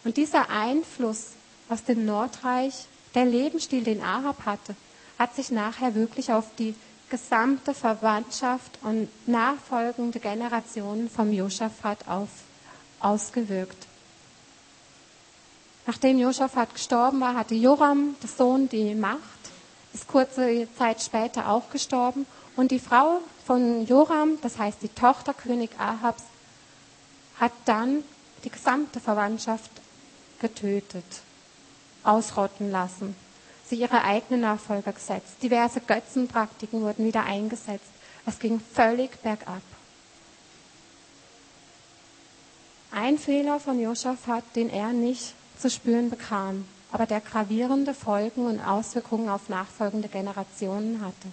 Und 0.05 0.17
dieser 0.17 0.51
Einfluss 0.51 1.31
aus 1.69 1.85
dem 1.85 2.05
Nordreich, 2.05 2.87
der 3.15 3.25
Lebensstil, 3.25 3.85
den 3.85 4.03
Ahab 4.03 4.45
hatte, 4.45 4.75
hat 5.19 5.35
sich 5.35 5.51
nachher 5.51 5.95
wirklich 5.95 6.33
auf 6.33 6.45
die 6.59 6.75
gesamte 7.09 7.73
Verwandtschaft 7.73 8.79
und 8.83 9.09
nachfolgende 9.27 10.19
Generationen 10.19 11.09
vom 11.09 11.33
Josaphat 11.33 12.09
auf, 12.09 12.29
ausgewirkt. 13.01 13.87
Nachdem 15.87 16.19
Josaphat 16.19 16.75
gestorben 16.75 17.21
war, 17.21 17.35
hatte 17.35 17.55
Joram, 17.55 18.17
der 18.21 18.29
Sohn, 18.29 18.69
die 18.69 18.95
Macht, 18.95 19.21
ist 19.95 20.09
kurze 20.09 20.67
Zeit 20.77 21.01
später 21.01 21.49
auch 21.49 21.71
gestorben. 21.71 22.27
Und 22.57 22.73
die 22.73 22.81
Frau 22.81 23.21
von 23.47 23.87
Joram, 23.87 24.39
das 24.43 24.59
heißt 24.59 24.83
die 24.83 24.89
Tochter 24.89 25.33
König 25.33 25.71
Ahabs, 25.79 26.25
hat 27.39 27.53
dann 27.67 28.03
die 28.43 28.51
gesamte 28.51 28.99
Verwandtschaft 28.99 29.71
getötet, 30.41 31.05
ausrotten 32.03 32.71
lassen 32.71 33.15
sie 33.69 33.77
ihre 33.77 34.03
eigenen 34.03 34.43
Nachfolger 34.43 34.93
gesetzt. 34.93 35.43
Diverse 35.43 35.81
Götzenpraktiken 35.81 36.83
wurden 36.83 37.05
wieder 37.05 37.25
eingesetzt. 37.25 37.91
Es 38.25 38.39
ging 38.39 38.61
völlig 38.61 39.11
bergab. 39.23 39.63
Ein 42.91 43.19
Fehler 43.19 43.61
von 43.61 43.79
Josaphat, 43.79 44.45
den 44.55 44.71
er 44.71 44.93
nicht 44.93 45.35
zu 45.59 45.69
spüren 45.69 46.11
bekam, 46.11 46.67
aber 46.93 47.07
der 47.07 47.21
gravierende 47.21 47.95
Folgen 47.95 48.47
und 48.47 48.61
Auswirkungen 48.61 49.29
auf 49.29 49.49
nachfolgende 49.49 50.09
Generationen 50.09 51.05
hatte. 51.05 51.29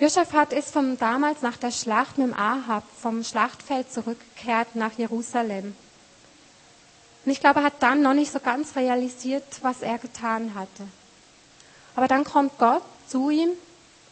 Josaphat 0.00 0.52
ist 0.52 0.72
von 0.72 0.98
damals 0.98 1.42
nach 1.42 1.56
der 1.56 1.70
Schlacht 1.70 2.18
mit 2.18 2.26
dem 2.26 2.34
Ahab 2.34 2.84
vom 3.00 3.22
Schlachtfeld 3.22 3.92
zurückgekehrt 3.92 4.74
nach 4.74 4.92
Jerusalem. 4.98 5.76
Und 7.24 7.32
ich 7.32 7.40
glaube, 7.40 7.60
er 7.60 7.66
hat 7.66 7.82
dann 7.82 8.02
noch 8.02 8.14
nicht 8.14 8.32
so 8.32 8.40
ganz 8.40 8.76
realisiert, 8.76 9.44
was 9.62 9.82
er 9.82 9.98
getan 9.98 10.54
hatte. 10.54 10.86
Aber 11.96 12.08
dann 12.08 12.24
kommt 12.24 12.58
Gott 12.58 12.82
zu 13.08 13.30
ihm 13.30 13.50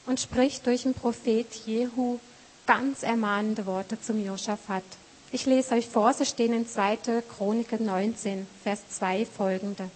und 0.06 0.20
spricht 0.20 0.66
durch 0.66 0.82
den 0.82 0.94
Prophet 0.94 1.46
Jehu 1.66 2.18
ganz 2.66 3.02
ermahnende 3.02 3.66
Worte 3.66 4.00
zum 4.00 4.24
Josaphat. 4.24 4.84
Ich 5.30 5.46
lese 5.46 5.74
euch 5.74 5.88
vor, 5.88 6.12
sie 6.12 6.26
stehen 6.26 6.52
in 6.52 6.68
2. 6.68 7.22
Chronik 7.36 7.78
19, 7.78 8.46
Vers 8.62 8.80
2 8.90 9.26
folgende. 9.26 9.90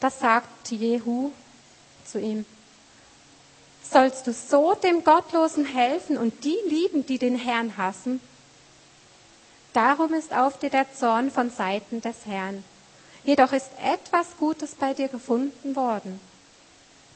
Das 0.00 0.18
sagt 0.18 0.70
Jehu 0.70 1.30
zu 2.04 2.18
ihm. 2.18 2.44
Sollst 3.82 4.26
du 4.26 4.32
so 4.32 4.74
dem 4.74 5.04
Gottlosen 5.04 5.66
helfen 5.66 6.16
und 6.16 6.44
die 6.44 6.56
lieben, 6.66 7.06
die 7.06 7.18
den 7.18 7.36
Herrn 7.36 7.76
hassen? 7.76 8.20
Darum 9.74 10.14
ist 10.14 10.32
auf 10.32 10.58
dir 10.60 10.70
der 10.70 10.92
Zorn 10.94 11.32
von 11.32 11.50
Seiten 11.50 12.00
des 12.00 12.26
Herrn. 12.26 12.62
Jedoch 13.24 13.52
ist 13.52 13.70
etwas 13.82 14.36
Gutes 14.38 14.76
bei 14.76 14.94
dir 14.94 15.08
gefunden 15.08 15.74
worden. 15.74 16.20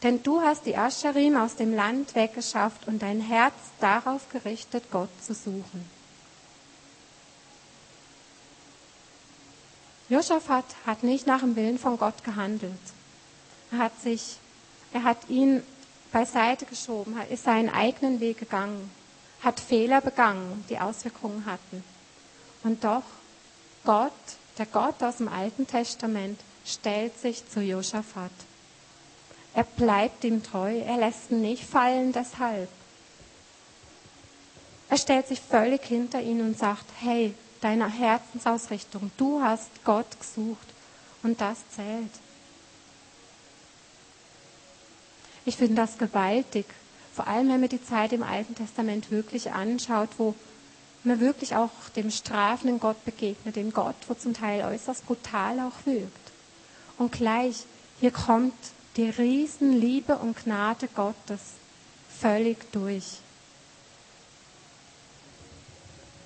Denn 0.03 0.25
du 0.25 0.41
hast 0.41 0.67
die 0.67 0.77
Ascherim 0.77 1.37
aus 1.37 1.55
dem 1.55 1.73
Land 1.75 2.17
weggeschafft 2.17 2.89
und 2.89 3.01
dein 3.01 3.21
Herz 3.21 3.55
darauf 3.81 4.29
gerichtet, 4.31 4.91
Gott 4.91 5.09
zu 5.23 5.35
suchen. 5.35 5.89
Josaphat 10.09 10.65
hat 10.85 11.05
nicht 11.05 11.29
nach 11.29 11.41
dem 11.41 11.55
Willen 11.55 11.79
von 11.79 11.97
Gott 11.97 12.25
gehandelt. 12.25 12.73
Er 13.71 13.79
hat 13.79 14.01
sich, 14.01 14.37
er 14.93 15.05
hat 15.05 15.19
ihn 15.29 15.63
beiseite 16.11 16.65
geschoben, 16.65 17.17
ist 17.31 17.45
seinen 17.45 17.69
eigenen 17.69 18.19
Weg 18.19 18.39
gegangen, 18.39 18.91
hat 19.43 19.61
Fehler 19.61 20.01
begangen, 20.01 20.65
die 20.69 20.79
Auswirkungen 20.81 21.47
hatten. 21.47 21.85
Und 22.65 22.85
doch, 22.85 23.03
Gott, 23.85 24.13
der 24.59 24.67
Gott 24.67 25.03
aus 25.03 25.19
dem 25.19 25.29
Alten 25.29 25.67
Testament, 25.67 26.41
stellt 26.65 27.19
sich 27.19 27.49
zu 27.49 27.61
Josaphat. 27.61 28.31
Er 29.55 29.65
bleibt 29.65 30.25
ihm 30.25 30.43
treu, 30.43 30.79
er 30.79 30.99
lässt 30.99 31.31
ihn 31.31 31.41
nicht 31.41 31.65
fallen 31.65 32.13
deshalb. 32.13 32.69
Er 34.91 34.99
stellt 34.99 35.29
sich 35.29 35.41
völlig 35.41 35.85
hinter 35.85 36.21
ihn 36.21 36.41
und 36.41 36.59
sagt, 36.59 36.85
hey, 37.01 37.35
deine 37.61 37.91
Herzensausrichtung, 37.91 39.11
du 39.17 39.43
hast 39.43 39.71
Gott 39.85 40.19
gesucht 40.19 40.67
und 41.23 41.41
das 41.41 41.59
zählt. 41.71 42.11
Ich 45.45 45.57
finde 45.57 45.77
das 45.77 45.99
gewaltig, 45.99 46.67
vor 47.15 47.27
allem 47.27 47.49
wenn 47.49 47.61
man 47.61 47.69
die 47.69 47.83
Zeit 47.83 48.13
im 48.13 48.23
Alten 48.23 48.55
Testament 48.55 49.11
wirklich 49.11 49.51
anschaut, 49.51 50.11
wo 50.19 50.35
man 51.05 51.21
wirklich 51.21 51.55
auch 51.55 51.71
dem 51.97 52.11
strafenden 52.11 52.81
Gott 52.81 53.05
begegnet, 53.05 53.57
dem 53.57 53.73
Gott, 53.73 53.97
wo 54.09 54.15
zum 54.15 54.35
Teil 54.35 54.65
äußerst 54.65 55.07
brutal 55.07 55.61
auch 55.61 55.87
wirkt. 55.87 56.33
Und 56.99 57.13
gleich, 57.13 57.65
hier 58.01 58.11
kommt 58.11 58.55
die 58.97 59.09
Riesenliebe 59.09 60.17
und 60.17 60.37
Gnade 60.37 60.89
Gottes 60.89 61.41
völlig 62.21 62.71
durch. 62.73 63.19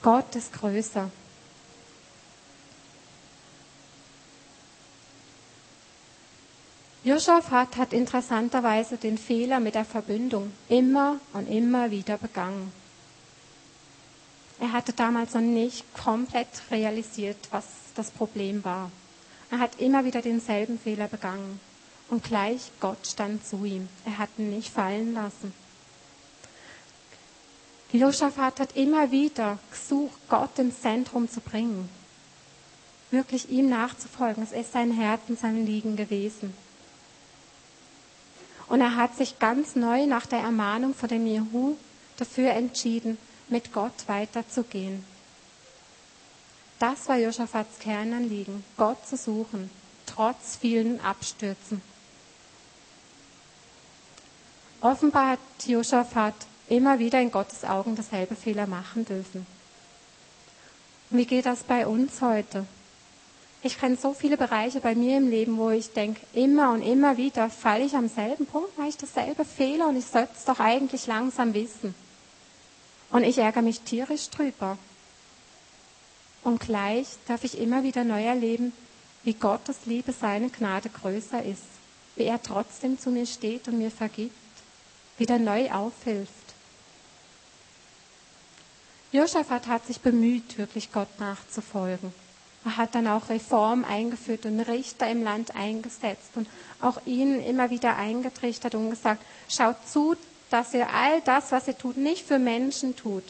Gott 0.03 0.35
ist 0.35 0.53
größer. 0.55 1.11
Josaphat 7.05 7.77
hat 7.77 7.93
interessanterweise 7.93 8.97
den 8.97 9.19
Fehler 9.19 9.59
mit 9.59 9.75
der 9.75 9.85
Verbündung 9.85 10.53
immer 10.69 11.19
und 11.33 11.49
immer 11.49 11.91
wieder 11.91 12.17
begangen. 12.17 12.73
Er 14.63 14.71
hatte 14.71 14.93
damals 14.93 15.35
noch 15.35 15.41
nicht 15.41 15.85
komplett 15.93 16.47
realisiert, 16.71 17.37
was 17.51 17.65
das 17.97 18.13
Problem 18.13 18.65
war. 18.65 18.93
Er 19.51 19.59
hat 19.59 19.81
immer 19.81 20.05
wieder 20.05 20.23
denselben 20.23 20.79
Fehler 20.79 21.09
begangen. 21.09 21.59
Und 22.09 22.23
gleich 22.23 22.71
Gott 22.79 23.05
stand 23.05 23.45
zu 23.45 23.65
ihm. 23.65 23.89
Er 24.05 24.19
hat 24.19 24.29
ihn 24.39 24.51
nicht 24.51 24.73
fallen 24.73 25.15
lassen. 25.15 25.53
Josaphat 27.91 28.61
hat 28.61 28.77
immer 28.77 29.11
wieder 29.11 29.59
gesucht, 29.73 30.21
Gott 30.29 30.57
ins 30.61 30.81
Zentrum 30.81 31.29
zu 31.29 31.41
bringen. 31.41 31.89
wirklich 33.11 33.51
ihm 33.51 33.69
nachzufolgen. 33.69 34.45
Es 34.45 34.53
ist 34.53 34.73
sein 34.73 34.93
Herzensanliegen 34.93 35.97
gewesen. 35.97 36.55
Und 38.69 38.81
er 38.81 38.95
hat 38.95 39.17
sich 39.17 39.41
ganz 39.41 39.75
neu 39.75 40.07
nach 40.07 40.27
der 40.27 40.39
Ermahnung 40.39 40.95
von 40.95 41.09
dem 41.09 41.27
Jehu 41.27 41.75
dafür 42.17 42.53
entschieden, 42.53 43.19
mit 43.53 43.73
Gott 43.73 44.09
weiterzugehen. 44.09 45.05
Das 46.81 47.09
war 47.09 47.17
Josaphats 47.17 47.79
Kernanliegen, 47.79 48.65
Gott 48.77 49.07
zu 49.07 49.17
suchen, 49.17 49.71
trotz 50.07 50.57
vielen 50.57 51.01
Abstürzen. 51.01 51.81
Offenbar 54.81 55.31
hat 55.31 55.39
Josaphat 55.65 56.35
immer 56.69 56.99
wieder 56.99 57.21
in 57.21 57.31
Gottes 57.31 57.65
Augen 57.65 57.95
dasselbe 57.95 58.35
Fehler 58.35 58.67
machen 58.67 59.05
dürfen. 59.05 59.47
Wie 61.11 61.27
geht 61.27 61.47
das 61.47 61.63
bei 61.63 61.87
uns 61.87 62.21
heute? 62.21 62.67
Ich 63.63 63.79
kenne 63.79 63.97
so 63.97 64.13
viele 64.13 64.37
Bereiche 64.37 64.81
bei 64.81 64.97
mir 64.97 65.19
im 65.19 65.31
Leben, 65.31 65.57
wo 65.57 65.71
ich 65.71 65.93
denke, 65.93 66.21
immer 66.33 66.73
und 66.73 66.83
immer 66.83 67.17
wieder 67.17 67.49
falle 67.49 67.85
ich 67.85 67.95
am 67.95 68.09
selben 68.09 68.45
Punkt, 68.45 68.77
mache 68.77 68.89
ich 68.89 68.97
dasselbe 68.97 69.45
Fehler 69.45 69.87
und 69.87 69.97
ich 69.97 70.07
sollte 70.07 70.33
es 70.37 70.45
doch 70.45 70.59
eigentlich 70.59 71.07
langsam 71.07 71.55
wissen. 71.55 71.95
Und 73.13 73.25
ich 73.25 73.39
ärgere 73.39 73.63
mich 73.63 73.81
tierisch 73.81 74.31
drüber. 74.31 74.79
Und 76.43 76.61
gleich 76.61 77.07
darf 77.29 77.45
ich 77.45 77.59
immer 77.59 77.83
wieder 77.85 78.05
neu 78.05 78.25
erleben, 78.25 78.73
wie 79.23 79.35
Gottes 79.35 79.77
Liebe, 79.85 80.13
seine 80.13 80.49
Gnade 80.49 80.89
größer 80.89 81.45
ist, 81.45 81.63
wie 82.17 82.25
er 82.25 82.43
trotzdem 82.43 82.99
zu 82.99 83.11
mir 83.11 83.27
steht 83.27 83.69
und 83.69 83.79
mir 83.79 83.91
vergibt, 83.91 84.35
wieder 85.19 85.39
neu 85.39 85.71
aufhilft. 85.71 86.33
Josaphat 89.13 89.67
hat 89.67 89.87
sich 89.87 90.01
bemüht, 90.01 90.57
wirklich 90.57 90.91
Gott 90.91 91.21
nachzufolgen. 91.21 92.13
Er 92.65 92.77
hat 92.79 92.95
dann 92.95 93.07
auch 93.07 93.29
Reform 93.29 93.85
eingeführt 93.85 94.47
und 94.47 94.61
Richter 94.61 95.11
im 95.11 95.23
Land 95.23 95.55
eingesetzt 95.55 96.31
und 96.35 96.49
auch 96.81 96.99
ihnen 97.05 97.45
immer 97.45 97.71
wieder 97.71 97.97
eingetrichtert 97.97 98.75
und 98.75 98.91
gesagt, 98.91 99.23
schaut 99.49 99.77
zu, 99.87 100.17
dass 100.53 100.75
ihr 100.75 100.93
all 100.93 101.23
das, 101.23 101.51
was 101.51 101.67
ihr 101.67 101.79
tut, 101.79 101.97
nicht 101.97 102.27
für 102.27 102.39
Menschen 102.39 102.95
tut, 102.95 103.25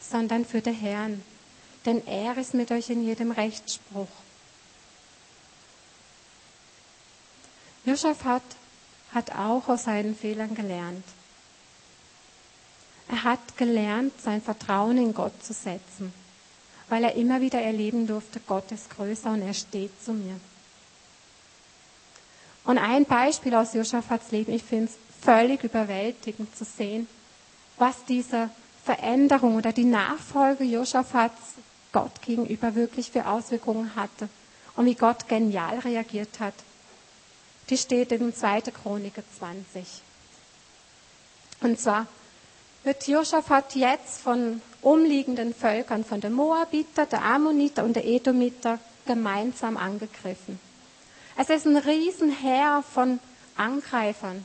sondern 0.00 0.44
für 0.44 0.60
den 0.60 0.74
Herrn. 0.74 1.22
Denn 1.84 2.06
er 2.06 2.36
ist 2.36 2.54
mit 2.54 2.70
euch 2.70 2.90
in 2.90 3.04
jedem 3.04 3.32
Rechtsspruch. 3.32 4.06
Josaphat 7.84 8.42
hat 9.12 9.32
auch 9.32 9.68
aus 9.68 9.84
seinen 9.84 10.14
Fehlern 10.14 10.54
gelernt. 10.54 11.04
Er 13.08 13.24
hat 13.24 13.56
gelernt, 13.56 14.12
sein 14.22 14.40
Vertrauen 14.40 14.96
in 14.98 15.12
Gott 15.12 15.32
zu 15.42 15.52
setzen, 15.52 16.12
weil 16.88 17.02
er 17.02 17.14
immer 17.14 17.40
wieder 17.40 17.60
erleben 17.60 18.06
durfte, 18.06 18.38
Gott 18.46 18.70
ist 18.70 18.90
größer 18.90 19.32
und 19.32 19.42
er 19.42 19.54
steht 19.54 19.90
zu 20.04 20.12
mir. 20.12 20.38
Und 22.62 22.78
ein 22.78 23.04
Beispiel 23.06 23.54
aus 23.56 23.74
Josaphats 23.74 24.30
Leben, 24.30 24.52
ich 24.52 24.62
finde 24.62 24.84
es 24.84 25.09
völlig 25.22 25.64
überwältigend 25.64 26.56
zu 26.56 26.64
sehen, 26.64 27.06
was 27.78 28.04
diese 28.06 28.50
Veränderung 28.84 29.56
oder 29.56 29.72
die 29.72 29.84
Nachfolge 29.84 30.64
Josaphats 30.64 31.54
Gott 31.92 32.22
gegenüber 32.22 32.74
wirklich 32.74 33.10
für 33.10 33.26
Auswirkungen 33.26 33.94
hatte 33.96 34.28
und 34.76 34.86
wie 34.86 34.94
Gott 34.94 35.28
genial 35.28 35.78
reagiert 35.80 36.40
hat. 36.40 36.54
Die 37.68 37.76
steht 37.76 38.12
in 38.12 38.34
2. 38.34 38.62
Chronik 38.82 39.14
20. 39.38 39.84
Und 41.60 41.78
zwar 41.78 42.06
wird 42.82 43.06
Josaphat 43.06 43.74
jetzt 43.74 44.22
von 44.22 44.62
umliegenden 44.82 45.54
Völkern, 45.54 46.04
von 46.04 46.20
den 46.20 46.32
Moabiter, 46.32 47.06
der 47.06 47.24
Ammoniter 47.24 47.84
und 47.84 47.94
der 47.94 48.06
Edomiter 48.06 48.78
gemeinsam 49.06 49.76
angegriffen. 49.76 50.58
Es 51.36 51.50
ist 51.50 51.66
ein 51.66 51.76
Riesenheer 51.76 52.82
von 52.94 53.20
Angreifern. 53.56 54.44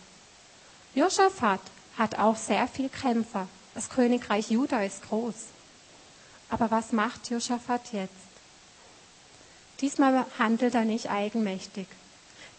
Josaphat 0.95 1.59
hat 1.97 2.17
auch 2.17 2.37
sehr 2.37 2.67
viel 2.67 2.89
Kämpfer. 2.89 3.47
Das 3.73 3.89
Königreich 3.89 4.49
Juda 4.49 4.81
ist 4.81 5.07
groß. 5.09 5.35
Aber 6.49 6.71
was 6.71 6.93
macht 6.93 7.29
Josaphat 7.29 7.91
jetzt? 7.91 8.13
Diesmal 9.81 10.25
handelt 10.39 10.73
er 10.73 10.85
nicht 10.85 11.09
eigenmächtig. 11.09 11.87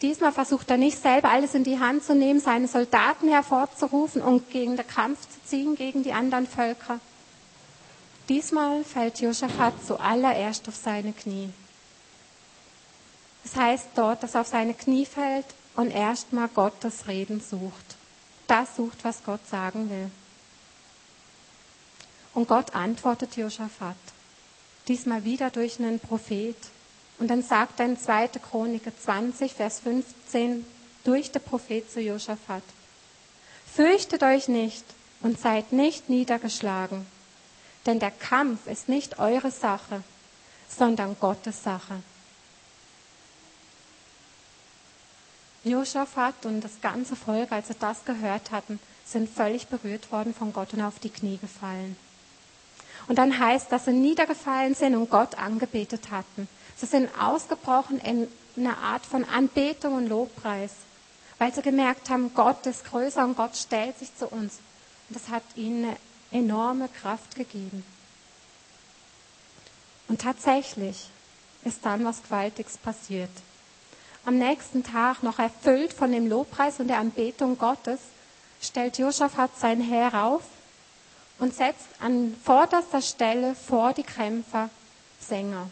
Diesmal 0.02 0.32
versucht 0.32 0.70
er 0.70 0.76
nicht 0.76 1.00
selber 1.00 1.30
alles 1.30 1.54
in 1.54 1.64
die 1.64 1.80
Hand 1.80 2.04
zu 2.04 2.14
nehmen, 2.14 2.40
seine 2.40 2.68
Soldaten 2.68 3.30
hervorzurufen 3.30 4.20
und 4.20 4.50
gegen 4.50 4.76
den 4.76 4.86
Kampf 4.86 5.20
zu 5.22 5.42
ziehen 5.46 5.74
gegen 5.74 6.02
die 6.02 6.12
anderen 6.12 6.46
Völker. 6.46 7.00
Diesmal 8.28 8.84
fällt 8.84 9.20
Josaphat 9.20 9.72
zuallererst 9.86 10.68
auf 10.68 10.76
seine 10.76 11.14
Knie. 11.14 11.48
Das 13.44 13.56
heißt 13.56 13.88
dort, 13.94 14.22
dass 14.22 14.34
er 14.34 14.42
auf 14.42 14.48
seine 14.48 14.74
Knie 14.74 15.06
fällt 15.06 15.46
und 15.76 15.90
erstmal 15.90 16.48
Gottes 16.48 17.06
Reden 17.06 17.40
sucht. 17.40 17.95
Das 18.46 18.76
sucht, 18.76 18.98
was 19.02 19.22
Gott 19.24 19.40
sagen 19.48 19.90
will. 19.90 20.10
Und 22.34 22.48
Gott 22.48 22.74
antwortet 22.74 23.36
Josaphat. 23.36 23.96
Diesmal 24.88 25.24
wieder 25.24 25.50
durch 25.50 25.78
einen 25.78 25.98
Prophet. 25.98 26.56
Und 27.18 27.28
dann 27.28 27.42
sagt 27.42 27.80
er 27.80 27.86
in 27.86 27.98
2. 27.98 28.28
Chronik 28.28 28.82
20, 29.02 29.52
Vers 29.52 29.80
15 29.80 30.64
durch 31.02 31.32
den 31.32 31.42
Prophet 31.42 31.90
zu 31.90 32.00
Josaphat. 32.00 32.62
Fürchtet 33.74 34.22
euch 34.22 34.48
nicht 34.48 34.84
und 35.22 35.40
seid 35.40 35.72
nicht 35.72 36.08
niedergeschlagen, 36.08 37.06
denn 37.86 37.98
der 37.98 38.10
Kampf 38.10 38.66
ist 38.66 38.88
nicht 38.88 39.18
eure 39.18 39.50
Sache, 39.50 40.02
sondern 40.68 41.16
Gottes 41.18 41.62
Sache. 41.62 42.02
Josaphat 45.66 46.46
und 46.46 46.60
das 46.62 46.80
ganze 46.80 47.16
Volk, 47.16 47.52
als 47.52 47.68
sie 47.68 47.74
das 47.78 48.04
gehört 48.04 48.50
hatten, 48.50 48.78
sind 49.04 49.28
völlig 49.28 49.68
berührt 49.68 50.10
worden 50.12 50.34
von 50.34 50.52
Gott 50.52 50.72
und 50.74 50.82
auf 50.82 50.98
die 50.98 51.10
Knie 51.10 51.38
gefallen. 51.38 51.96
Und 53.08 53.18
dann 53.18 53.38
heißt, 53.38 53.70
dass 53.70 53.84
sie 53.84 53.92
niedergefallen 53.92 54.74
sind 54.74 54.96
und 54.96 55.10
Gott 55.10 55.36
angebetet 55.36 56.10
hatten. 56.10 56.48
Sie 56.76 56.86
sind 56.86 57.08
ausgebrochen 57.20 57.98
in 58.00 58.28
eine 58.56 58.76
Art 58.76 59.06
von 59.06 59.24
Anbetung 59.24 59.94
und 59.94 60.08
Lobpreis, 60.08 60.72
weil 61.38 61.54
sie 61.54 61.62
gemerkt 61.62 62.10
haben, 62.10 62.34
Gott 62.34 62.66
ist 62.66 62.84
größer 62.86 63.24
und 63.24 63.36
Gott 63.36 63.56
stellt 63.56 63.98
sich 63.98 64.14
zu 64.16 64.26
uns. 64.26 64.58
Und 65.08 65.16
das 65.16 65.28
hat 65.28 65.42
ihnen 65.54 65.84
eine 65.84 65.96
enorme 66.32 66.88
Kraft 66.88 67.36
gegeben. 67.36 67.84
Und 70.08 70.20
tatsächlich 70.20 71.08
ist 71.64 71.84
dann 71.84 72.04
was 72.04 72.22
Gewaltiges 72.22 72.78
passiert. 72.78 73.30
Am 74.26 74.38
nächsten 74.38 74.82
Tag, 74.82 75.22
noch 75.22 75.38
erfüllt 75.38 75.92
von 75.92 76.10
dem 76.10 76.28
Lobpreis 76.28 76.80
und 76.80 76.88
der 76.88 76.98
Anbetung 76.98 77.56
Gottes, 77.58 78.00
stellt 78.60 78.98
Josaphat 78.98 79.56
sein 79.56 79.80
Heer 79.80 80.24
auf 80.24 80.42
und 81.38 81.54
setzt 81.54 81.86
an 82.00 82.34
vorderster 82.42 83.02
Stelle 83.02 83.54
vor 83.54 83.92
die 83.92 84.02
Kämpfer 84.02 84.68
Sänger 85.20 85.70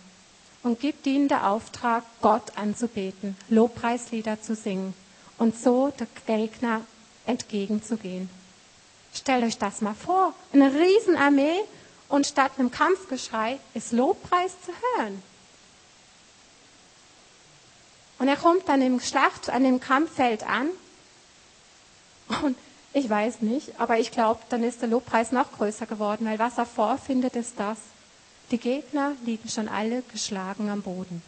und 0.62 0.79
gibt 0.79 1.05
ihnen 1.09 1.27
den 1.27 1.38
Auftrag, 1.38 2.05
Gott 2.23 2.57
anzubeten, 2.57 3.37
Lobpreislieder 3.49 4.40
zu 4.40 4.55
singen 4.55 4.95
und 5.37 5.59
so 5.59 5.93
der 5.99 6.07
Gegner 6.25 6.83
entgegenzugehen. 7.27 8.31
Stellt 9.12 9.43
euch 9.43 9.59
das 9.59 9.81
mal 9.81 9.95
vor, 9.95 10.33
eine 10.53 10.73
Riesenarmee 10.73 11.59
und 12.09 12.25
statt 12.25 12.53
einem 12.57 12.71
Kampfgeschrei 12.71 13.59
ist 13.75 13.90
Lobpreis 13.90 14.53
zu 14.64 14.71
hören. 14.97 15.21
Und 18.25 18.31
er 18.31 18.37
kommt 18.39 18.67
dann 18.71 18.81
im 18.81 19.01
Schlacht, 19.01 19.51
an 19.51 19.65
dem 19.65 19.81
Kampffeld 19.81 20.45
an 20.45 20.71
und 22.43 22.57
ich 22.95 23.11
weiß 23.11 23.43
nicht, 23.43 23.79
aber 23.79 23.99
ich 23.99 24.13
glaube, 24.13 24.41
dann 24.49 24.65
ist 24.65 24.81
der 24.81 24.89
Lobpreis 24.89 25.31
noch 25.31 25.53
größer 25.53 25.85
geworden, 25.85 26.27
weil 26.27 26.39
was 26.39 26.57
er 26.57 26.65
vorfindet, 26.65 27.37
ist 27.37 27.61
das. 27.61 27.77
Die 28.51 28.57
Gegner 28.57 29.13
liegen 29.27 29.51
schon 29.51 29.69
alle 29.69 30.01
geschlagen 30.11 30.71
am 30.71 30.81
Boden. 30.81 31.21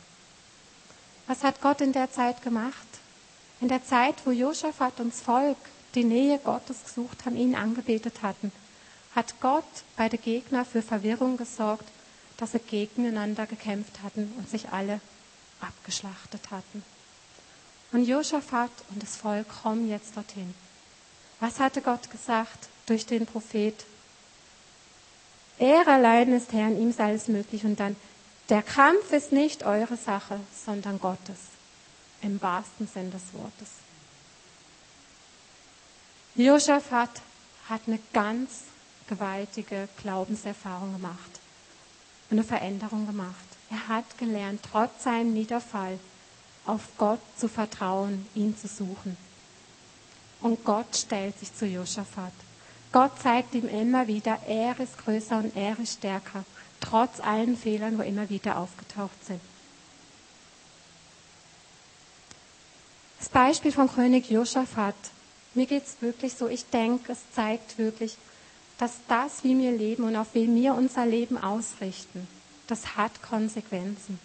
Was 1.26 1.44
hat 1.44 1.60
Gott 1.60 1.82
in 1.82 1.92
der 1.92 2.10
Zeit 2.10 2.40
gemacht? 2.40 2.86
In 3.60 3.68
der 3.68 3.84
Zeit, 3.84 4.14
wo 4.24 4.30
Josaphat 4.30 4.98
und 4.98 5.12
das 5.12 5.20
Volk 5.20 5.58
die 5.94 6.04
Nähe 6.04 6.38
Gottes 6.38 6.82
gesucht 6.82 7.26
haben, 7.26 7.36
ihn 7.36 7.56
angebetet 7.56 8.22
hatten, 8.22 8.52
hat 9.14 9.38
Gott 9.42 9.64
bei 9.98 10.08
den 10.08 10.22
Gegnern 10.22 10.64
für 10.64 10.80
Verwirrung 10.80 11.36
gesorgt, 11.36 11.84
dass 12.38 12.52
sie 12.52 12.58
gegeneinander 12.58 13.44
gekämpft 13.44 14.02
hatten 14.02 14.32
und 14.38 14.48
sich 14.48 14.70
alle 14.70 15.02
abgeschlachtet 15.60 16.50
hatten. 16.50 16.82
Und 17.92 18.04
Josaphat 18.04 18.70
und 18.90 19.02
das 19.02 19.16
Volk 19.16 19.46
kommen 19.62 19.88
jetzt 19.88 20.16
dorthin. 20.16 20.54
Was 21.40 21.60
hatte 21.60 21.82
Gott 21.82 22.10
gesagt 22.10 22.68
durch 22.86 23.06
den 23.06 23.26
Prophet? 23.26 23.84
Er 25.58 25.86
allein 25.86 26.32
ist 26.32 26.52
Herr, 26.52 26.68
in 26.68 26.80
ihm 26.80 26.92
sei 26.92 27.04
alles 27.04 27.28
möglich. 27.28 27.64
Und 27.64 27.80
dann, 27.80 27.96
der 28.48 28.62
Kampf 28.62 29.12
ist 29.12 29.32
nicht 29.32 29.64
eure 29.64 29.96
Sache, 29.96 30.40
sondern 30.64 31.00
Gottes. 31.00 31.38
Im 32.22 32.40
wahrsten 32.40 32.88
Sinn 32.88 33.10
des 33.10 33.22
Wortes. 33.32 33.68
Josaphat 36.34 37.10
hat 37.68 37.82
eine 37.86 37.98
ganz 38.12 38.62
gewaltige 39.08 39.88
Glaubenserfahrung 40.02 40.92
gemacht. 40.92 41.40
Eine 42.30 42.44
Veränderung 42.44 43.06
gemacht. 43.06 43.55
Er 43.70 43.88
hat 43.88 44.18
gelernt, 44.18 44.60
trotz 44.70 45.04
seinem 45.04 45.32
Niederfall 45.32 45.98
auf 46.66 46.82
Gott 46.98 47.20
zu 47.36 47.48
vertrauen, 47.48 48.26
ihn 48.34 48.56
zu 48.56 48.68
suchen. 48.68 49.16
Und 50.40 50.64
Gott 50.64 50.96
stellt 50.96 51.38
sich 51.38 51.54
zu 51.54 51.66
Josaphat. 51.66 52.32
Gott 52.92 53.12
zeigt 53.22 53.54
ihm 53.54 53.68
immer 53.68 54.06
wieder, 54.06 54.38
er 54.46 54.78
ist 54.78 54.98
größer 54.98 55.38
und 55.38 55.56
er 55.56 55.78
ist 55.78 55.94
stärker, 55.94 56.44
trotz 56.80 57.20
allen 57.20 57.56
Fehlern, 57.56 57.98
wo 57.98 58.02
immer 58.02 58.28
wieder 58.30 58.58
aufgetaucht 58.58 59.24
sind. 59.24 59.40
Das 63.18 63.28
Beispiel 63.28 63.72
von 63.72 63.92
König 63.92 64.30
Josaphat, 64.30 64.94
mir 65.54 65.66
geht 65.66 65.84
es 65.84 65.96
wirklich 66.00 66.34
so, 66.34 66.48
ich 66.48 66.64
denke, 66.66 67.12
es 67.12 67.18
zeigt 67.34 67.78
wirklich, 67.78 68.16
dass 68.78 68.92
das, 69.08 69.42
wie 69.42 69.58
wir 69.58 69.72
leben 69.72 70.04
und 70.04 70.16
auf 70.16 70.34
wie 70.34 70.54
wir 70.54 70.74
unser 70.74 71.06
Leben 71.06 71.38
ausrichten, 71.38 72.28
das 72.66 72.96
hat 72.96 73.22
Konsequenzen. 73.22 74.18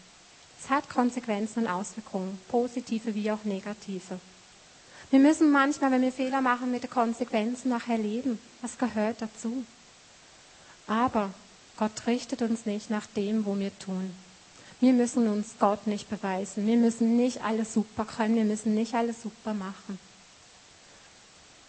Es 0.61 0.69
hat 0.69 0.89
Konsequenzen 0.89 1.63
und 1.63 1.67
Auswirkungen, 1.67 2.39
positive 2.49 3.15
wie 3.15 3.31
auch 3.31 3.43
negative. 3.43 4.19
Wir 5.09 5.19
müssen 5.19 5.51
manchmal, 5.51 5.91
wenn 5.91 6.03
wir 6.03 6.11
Fehler 6.11 6.41
machen, 6.41 6.71
mit 6.71 6.83
den 6.83 6.89
Konsequenzen 6.89 7.69
nachher 7.69 7.97
leben. 7.97 8.39
Das 8.61 8.77
gehört 8.77 9.21
dazu. 9.21 9.65
Aber 10.87 11.31
Gott 11.77 12.07
richtet 12.07 12.41
uns 12.41 12.65
nicht 12.65 12.89
nach 12.89 13.07
dem, 13.07 13.45
wo 13.45 13.57
wir 13.57 13.77
tun. 13.79 14.13
Wir 14.79 14.93
müssen 14.93 15.27
uns 15.27 15.55
Gott 15.59 15.85
nicht 15.85 16.09
beweisen. 16.09 16.65
Wir 16.65 16.77
müssen 16.77 17.17
nicht 17.17 17.43
alles 17.43 17.73
super 17.73 18.05
können. 18.05 18.35
Wir 18.35 18.45
müssen 18.45 18.73
nicht 18.73 18.93
alles 18.93 19.21
super 19.21 19.53
machen. 19.53 19.99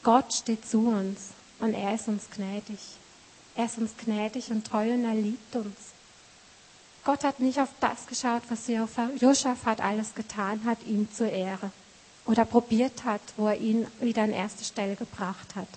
Gott 0.03 0.33
steht 0.33 0.69
zu 0.69 0.89
uns 0.89 1.31
und 1.59 1.75
er 1.75 1.95
ist 1.95 2.09
uns 2.09 2.29
gnädig. 2.31 2.79
Er 3.55 3.67
ist 3.67 3.79
uns 3.79 3.93
gnädig 3.97 4.51
und 4.51 4.67
treu 4.67 4.93
und 4.93 5.05
er 5.05 5.15
liebt 5.15 5.55
uns. 5.55 5.77
Gott 7.05 7.25
hat 7.25 7.41
nicht 7.41 7.59
auf 7.59 7.71
das 7.81 8.07
geschaut, 8.07 8.43
was 8.49 8.69
Josaphat 9.21 9.81
alles 9.81 10.15
getan 10.15 10.65
hat, 10.65 10.79
ihm 10.87 11.13
zur 11.13 11.31
Ehre. 11.31 11.73
Oder 12.27 12.45
probiert 12.45 13.05
hat, 13.05 13.21
wo 13.37 13.49
er 13.49 13.57
ihn 13.57 13.87
wieder 14.01 14.23
an 14.23 14.33
erste 14.33 14.65
Stelle 14.65 14.95
gebracht 14.95 15.57
hat. 15.57 15.69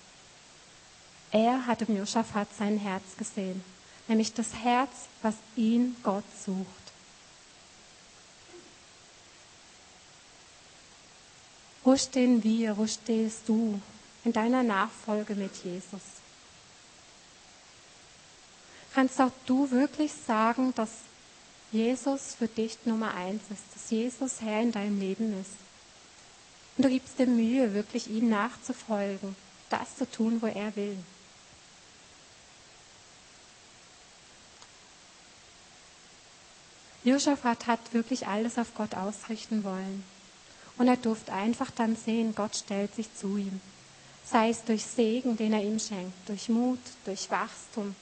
Er 1.32 1.66
hat 1.66 1.82
im 1.82 1.98
Josaphat 1.98 2.48
sein 2.58 2.78
Herz 2.78 3.18
gesehen. 3.18 3.64
Nämlich 4.08 4.34
das 4.34 4.54
Herz, 4.54 4.92
was 5.24 5.34
ihn 5.56 5.96
Gott 6.04 6.24
sucht. 6.46 6.66
Wo 11.84 11.98
stehen 11.98 12.44
wir? 12.44 12.78
Wo 12.78 12.86
stehst 12.86 13.48
du 13.48 13.80
in 14.24 14.34
deiner 14.34 14.64
Nachfolge 14.64 15.34
mit 15.34 15.56
Jesus? 15.64 16.02
Kannst 18.94 19.20
auch 19.20 19.32
du 19.46 19.70
wirklich 19.72 20.12
sagen, 20.26 20.74
dass 20.76 20.90
Jesus 21.76 22.36
für 22.40 22.48
dich 22.48 22.78
Nummer 22.86 23.14
eins 23.14 23.42
ist, 23.52 23.64
dass 23.74 23.92
Jesus 23.92 24.40
Herr 24.40 24.62
in 24.62 24.72
deinem 24.72 24.98
Leben 24.98 25.42
ist. 25.42 25.52
Und 26.78 26.86
du 26.86 26.90
gibst 26.90 27.20
dir 27.20 27.28
Mühe, 27.28 27.74
wirklich 27.74 28.10
ihm 28.10 28.30
nachzufolgen, 28.30 29.36
das 29.70 29.98
zu 29.98 30.10
tun, 30.10 30.42
wo 30.42 30.48
er 30.48 30.74
will. 30.78 30.98
Josaphat 37.04 37.68
hat 37.68 37.94
wirklich 37.94 38.26
alles 38.26 38.58
auf 38.58 38.74
Gott 38.74 38.96
ausrichten 38.96 39.66
wollen. 39.66 40.06
Und 40.78 40.88
er 40.88 40.98
durfte 40.98 41.34
einfach 41.34 41.72
dann 41.72 41.98
sehen, 41.98 42.36
Gott 42.36 42.56
stellt 42.56 42.96
sich 42.96 43.14
zu 43.16 43.38
ihm. 43.38 43.60
Sei 44.26 44.50
es 44.50 44.64
durch 44.64 44.84
Segen, 44.86 45.36
den 45.36 45.52
er 45.52 45.62
ihm 45.62 45.80
schenkt, 45.80 46.18
durch 46.28 46.48
Mut, 46.48 46.80
durch 47.04 47.30
Wachstum, 47.30 47.96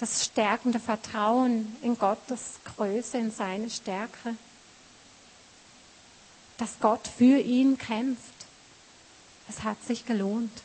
das 0.00 0.24
stärkende 0.24 0.80
Vertrauen 0.80 1.76
in 1.82 1.98
Gottes 1.98 2.54
Größe, 2.64 3.18
in 3.18 3.30
seine 3.30 3.68
Stärke, 3.68 4.34
dass 6.56 6.80
Gott 6.80 7.06
für 7.06 7.38
ihn 7.38 7.76
kämpft. 7.76 8.34
Es 9.48 9.62
hat 9.62 9.82
sich 9.84 10.06
gelohnt. 10.06 10.62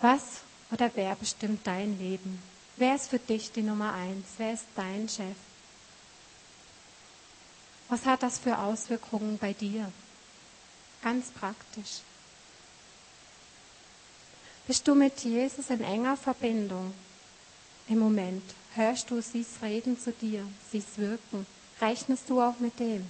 Was 0.00 0.22
oder 0.70 0.90
wer 0.94 1.16
bestimmt 1.16 1.66
dein 1.66 1.98
Leben? 1.98 2.40
Wer 2.76 2.94
ist 2.94 3.08
für 3.08 3.18
dich 3.18 3.50
die 3.50 3.62
Nummer 3.62 3.94
eins? 3.94 4.26
Wer 4.38 4.52
ist 4.52 4.66
dein 4.76 5.08
Chef? 5.08 5.36
Was 7.88 8.04
hat 8.04 8.22
das 8.22 8.38
für 8.38 8.58
Auswirkungen 8.58 9.38
bei 9.38 9.52
dir? 9.52 9.90
Ganz 11.02 11.30
praktisch. 11.30 12.02
Bist 14.66 14.88
du 14.88 14.96
mit 14.96 15.20
Jesus 15.20 15.70
in 15.70 15.80
enger 15.80 16.16
Verbindung 16.16 16.92
im 17.88 18.00
Moment? 18.00 18.42
Hörst 18.74 19.08
du 19.10 19.20
sie's 19.20 19.46
reden 19.62 19.98
zu 19.98 20.10
dir, 20.10 20.44
sie's 20.72 20.96
wirken? 20.96 21.46
Rechnest 21.80 22.28
du 22.28 22.40
auch 22.40 22.58
mit 22.58 22.78
dem? 22.80 23.06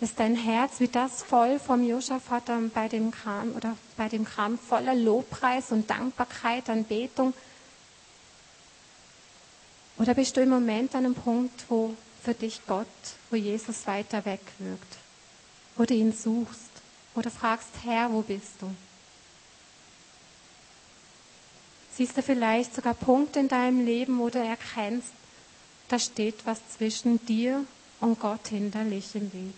Ist 0.00 0.18
dein 0.18 0.34
Herz 0.34 0.80
wie 0.80 0.88
das 0.88 1.22
voll 1.22 1.60
vom 1.60 1.86
Josaphat 1.86 2.50
bei 2.74 2.88
dem 2.88 3.12
Kram 3.12 3.54
oder 3.54 3.76
bei 3.96 4.08
dem 4.08 4.24
Kram 4.24 4.58
voller 4.58 4.94
Lobpreis 4.94 5.70
und 5.70 5.88
Dankbarkeit, 5.88 6.68
Anbetung? 6.68 7.32
Oder 9.96 10.14
bist 10.14 10.36
du 10.36 10.42
im 10.42 10.50
Moment 10.50 10.94
an 10.94 11.06
einem 11.06 11.14
Punkt, 11.14 11.64
wo 11.68 11.94
für 12.22 12.34
dich 12.34 12.60
Gott, 12.66 12.86
wo 13.30 13.36
Jesus 13.36 13.86
weiter 13.86 14.24
weg 14.24 14.42
wirkt, 14.58 14.96
wo 15.76 15.84
du 15.84 15.94
ihn 15.94 16.12
suchst, 16.12 16.60
oder 17.14 17.30
fragst, 17.30 17.68
Herr, 17.84 18.12
wo 18.12 18.20
bist 18.20 18.60
du? 18.60 18.74
Siehst 21.96 22.16
du 22.16 22.22
vielleicht 22.22 22.74
sogar 22.74 22.92
Punkte 22.92 23.40
in 23.40 23.48
deinem 23.48 23.84
Leben, 23.84 24.18
wo 24.18 24.28
du 24.28 24.38
erkennst, 24.38 25.12
da 25.88 25.98
steht 25.98 26.44
was 26.44 26.58
zwischen 26.76 27.24
dir 27.24 27.64
und 28.00 28.20
Gott 28.20 28.48
hinterlich 28.48 29.14
im 29.14 29.32
Weg. 29.32 29.54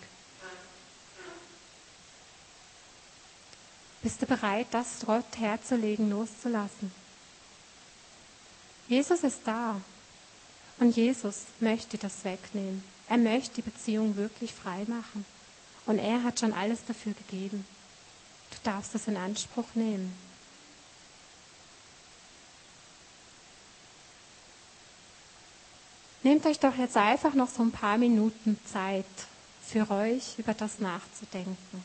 Bist 4.01 4.21
du 4.21 4.25
bereit, 4.25 4.67
das 4.71 5.01
Gott 5.05 5.25
herzulegen, 5.37 6.09
loszulassen? 6.09 6.91
Jesus 8.87 9.23
ist 9.23 9.41
da 9.43 9.81
und 10.79 10.95
Jesus 10.95 11.41
möchte 11.59 11.97
das 11.97 12.23
wegnehmen. 12.23 12.83
Er 13.09 13.17
möchte 13.17 13.55
die 13.55 13.69
Beziehung 13.69 14.15
wirklich 14.15 14.53
frei 14.53 14.85
machen 14.87 15.25
und 15.85 15.99
er 15.99 16.23
hat 16.23 16.39
schon 16.39 16.53
alles 16.53 16.79
dafür 16.87 17.13
gegeben. 17.13 17.65
Du 18.51 18.57
darfst 18.63 18.95
das 18.95 19.07
in 19.07 19.17
Anspruch 19.17 19.67
nehmen. 19.73 20.28
Nehmt 26.21 26.45
euch 26.45 26.59
doch 26.59 26.75
jetzt 26.75 26.97
einfach 26.97 27.33
noch 27.33 27.49
so 27.49 27.61
ein 27.61 27.71
paar 27.71 27.97
Minuten 27.97 28.59
Zeit 28.71 29.05
für 29.65 29.89
euch 29.89 30.37
über 30.37 30.53
das 30.53 30.79
nachzudenken. 30.79 31.83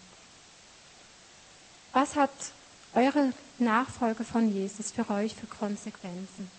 Was 1.93 2.17
hat 2.17 2.31
eure 2.95 3.33
Nachfolge 3.59 4.25
von 4.25 4.53
Jesus 4.53 4.91
für 4.91 5.09
euch 5.11 5.35
für 5.35 5.47
Konsequenzen? 5.47 6.51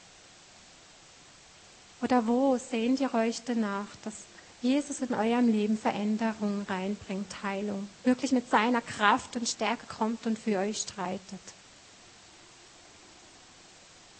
Oder 2.02 2.28
wo 2.28 2.58
sehnt 2.58 3.00
ihr 3.02 3.14
euch 3.14 3.42
danach, 3.44 3.88
dass 4.04 4.14
Jesus 4.62 5.00
in 5.02 5.14
eurem 5.14 5.48
Leben 5.50 5.78
Veränderung 5.78 6.66
reinbringt, 6.70 7.44
Heilung, 7.44 7.90
wirklich 8.04 8.32
mit 8.32 8.50
seiner 8.50 8.82
Kraft 8.82 9.36
und 9.36 9.50
Stärke 9.50 9.86
kommt 9.88 10.26
und 10.26 10.40
für 10.40 10.60
euch 10.60 10.78
streitet? 10.78 11.40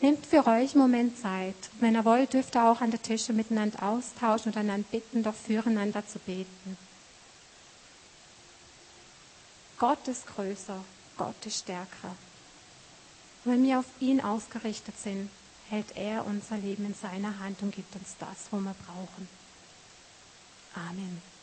Nehmt 0.02 0.26
für 0.26 0.46
euch 0.46 0.74
einen 0.74 0.82
Moment 0.82 1.18
Zeit. 1.18 1.56
Wenn 1.80 1.96
ihr 1.96 2.06
wollt, 2.06 2.34
dürft 2.34 2.56
ihr 2.56 2.64
auch 2.64 2.82
an 2.82 2.92
der 2.92 3.02
Tische 3.02 3.34
miteinander 3.34 3.82
austauschen 3.82 4.52
und 4.52 4.58
einander 4.58 4.88
bitten, 4.92 5.24
doch 5.24 5.34
füreinander 5.34 6.06
zu 6.06 6.20
beten. 6.20 6.78
Gott 9.78 10.08
ist 10.08 10.28
größer, 10.28 10.84
Gott 11.18 11.46
ist 11.46 11.60
stärker. 11.60 12.16
Wenn 13.44 13.64
wir 13.64 13.80
auf 13.80 13.86
ihn 14.00 14.22
ausgerichtet 14.22 14.98
sind, 14.98 15.30
hält 15.70 15.96
er 15.96 16.26
unser 16.26 16.58
Leben 16.58 16.86
in 16.86 16.96
seiner 16.96 17.40
Hand 17.40 17.62
und 17.62 17.76
gibt 17.76 17.96
uns 17.96 18.16
das, 18.20 18.48
was 18.52 18.62
wir 18.62 18.76
brauchen. 18.86 19.28
Amen. 20.76 21.35